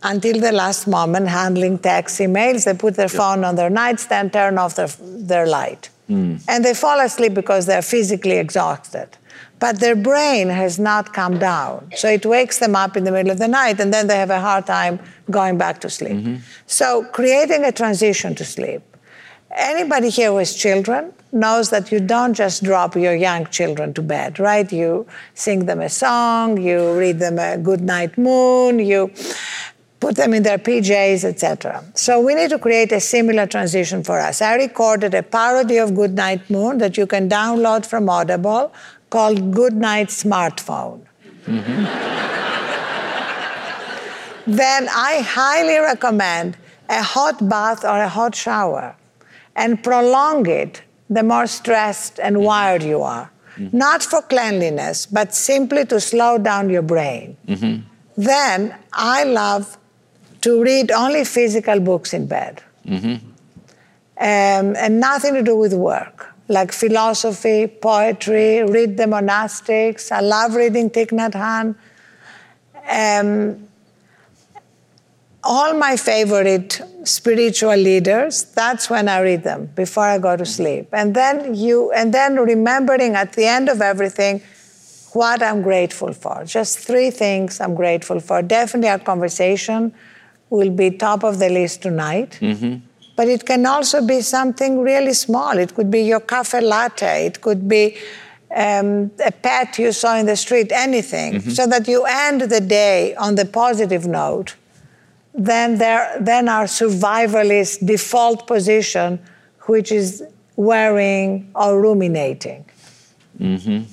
[0.03, 2.65] until the last moment handling text emails.
[2.65, 3.11] They put their yep.
[3.11, 5.89] phone on their nightstand, turn off their, their light.
[6.09, 6.43] Mm.
[6.47, 9.09] And they fall asleep because they're physically exhausted.
[9.59, 11.91] But their brain has not come down.
[11.95, 14.31] So it wakes them up in the middle of the night, and then they have
[14.31, 14.99] a hard time
[15.29, 16.13] going back to sleep.
[16.13, 16.35] Mm-hmm.
[16.65, 18.81] So creating a transition to sleep.
[19.55, 24.39] Anybody here with children knows that you don't just drop your young children to bed,
[24.39, 24.71] right?
[24.71, 29.11] You sing them a song, you read them a good night moon, you
[30.01, 31.83] put them in their PJs, etc.
[31.93, 34.41] So we need to create a similar transition for us.
[34.41, 38.73] I recorded a parody of Goodnight Moon that you can download from Audible
[39.11, 41.05] called Goodnight Smartphone.
[41.45, 41.83] Mm-hmm.
[44.51, 46.57] then I highly recommend
[46.89, 48.95] a hot bath or a hot shower
[49.55, 53.31] and prolong it the more stressed and wired you are.
[53.57, 53.77] Mm-hmm.
[53.77, 57.37] Not for cleanliness, but simply to slow down your brain.
[57.47, 57.81] Mm-hmm.
[58.17, 59.77] Then I love
[60.41, 62.63] to read only physical books in bed.
[62.85, 63.27] Mm-hmm.
[64.17, 70.11] Um, and nothing to do with work, like philosophy, poetry, read the monastics.
[70.11, 71.75] I love reading Thich Nhat Hanh.
[72.89, 73.67] Um,
[75.43, 80.87] all my favorite spiritual leaders that's when i read them before i go to sleep
[80.93, 84.39] and then you and then remembering at the end of everything
[85.13, 89.91] what i'm grateful for just three things i'm grateful for definitely our conversation
[90.51, 92.37] will be top of the list tonight.
[92.41, 92.75] Mm-hmm.
[93.15, 95.57] But it can also be something really small.
[95.57, 97.25] It could be your cafe latte.
[97.25, 97.97] It could be
[98.55, 101.49] um, a pet you saw in the street, anything, mm-hmm.
[101.51, 104.55] so that you end the day on the positive note.
[105.33, 109.19] Then, there, then our survivalist default position,
[109.61, 110.23] which is
[110.57, 112.65] worrying or ruminating.
[113.39, 113.83] Mm-hmm.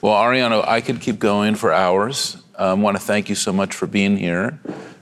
[0.00, 2.38] Well, Arianna, I could keep going for hours.
[2.58, 4.58] I um, want to thank you so much for being here.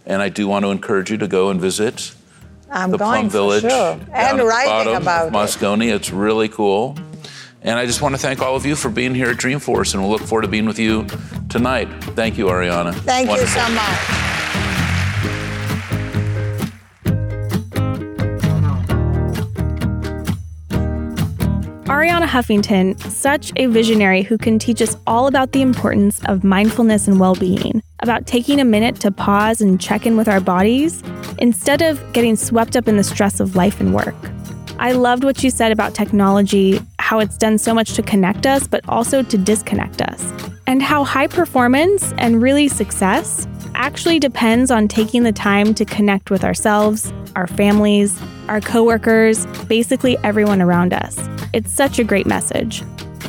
[0.08, 2.14] And I do want to encourage you to go and visit
[2.70, 4.00] I'm the Plum Village sure.
[4.12, 5.86] and writing about Moscone.
[5.86, 5.94] It.
[5.94, 6.96] It's really cool.
[7.62, 10.02] And I just want to thank all of you for being here at Dreamforce, and
[10.02, 11.06] we'll look forward to being with you
[11.48, 11.86] tonight.
[12.14, 12.94] Thank you, Arianna.
[12.94, 13.60] Thank Wonderful.
[13.60, 14.27] you so much.
[22.28, 27.18] Huffington, such a visionary who can teach us all about the importance of mindfulness and
[27.18, 31.02] well being, about taking a minute to pause and check in with our bodies
[31.38, 34.14] instead of getting swept up in the stress of life and work.
[34.78, 38.66] I loved what you said about technology, how it's done so much to connect us,
[38.66, 40.30] but also to disconnect us,
[40.66, 46.30] and how high performance and really success actually depends on taking the time to connect
[46.30, 51.16] with ourselves, our families, our coworkers, basically everyone around us.
[51.54, 52.82] It's such a great message.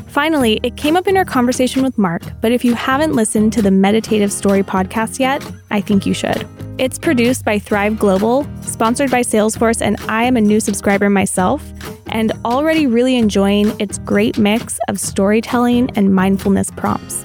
[0.09, 3.61] Finally, it came up in our conversation with Marc, but if you haven't listened to
[3.61, 6.47] the Meditative Story podcast yet, I think you should.
[6.79, 11.63] It's produced by Thrive Global, sponsored by Salesforce, and I am a new subscriber myself
[12.07, 17.23] and already really enjoying its great mix of storytelling and mindfulness prompts.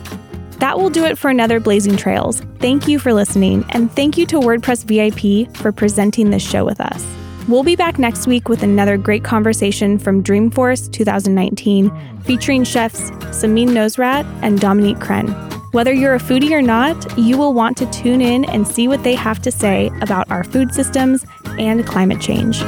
[0.59, 2.41] That will do it for another Blazing Trails.
[2.59, 6.80] Thank you for listening, and thank you to WordPress VIP for presenting this show with
[6.80, 7.03] us.
[7.47, 13.68] We'll be back next week with another great conversation from Dreamforce 2019 featuring chefs Samin
[13.68, 15.28] Nosrat and Dominique Crenn.
[15.72, 19.05] Whether you're a foodie or not, you will want to tune in and see what
[19.05, 21.26] they have to say about our food systems
[21.59, 22.62] and climate change.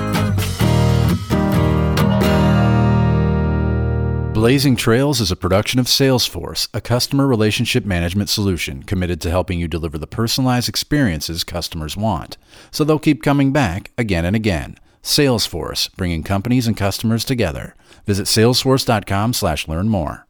[4.37, 9.59] Blazing Trails is a production of Salesforce, a customer relationship management solution committed to helping
[9.59, 12.37] you deliver the personalized experiences customers want.
[12.71, 14.77] So they'll keep coming back again and again.
[15.03, 17.75] Salesforce, bringing companies and customers together.
[18.05, 20.27] Visit salesforce.com/learn more.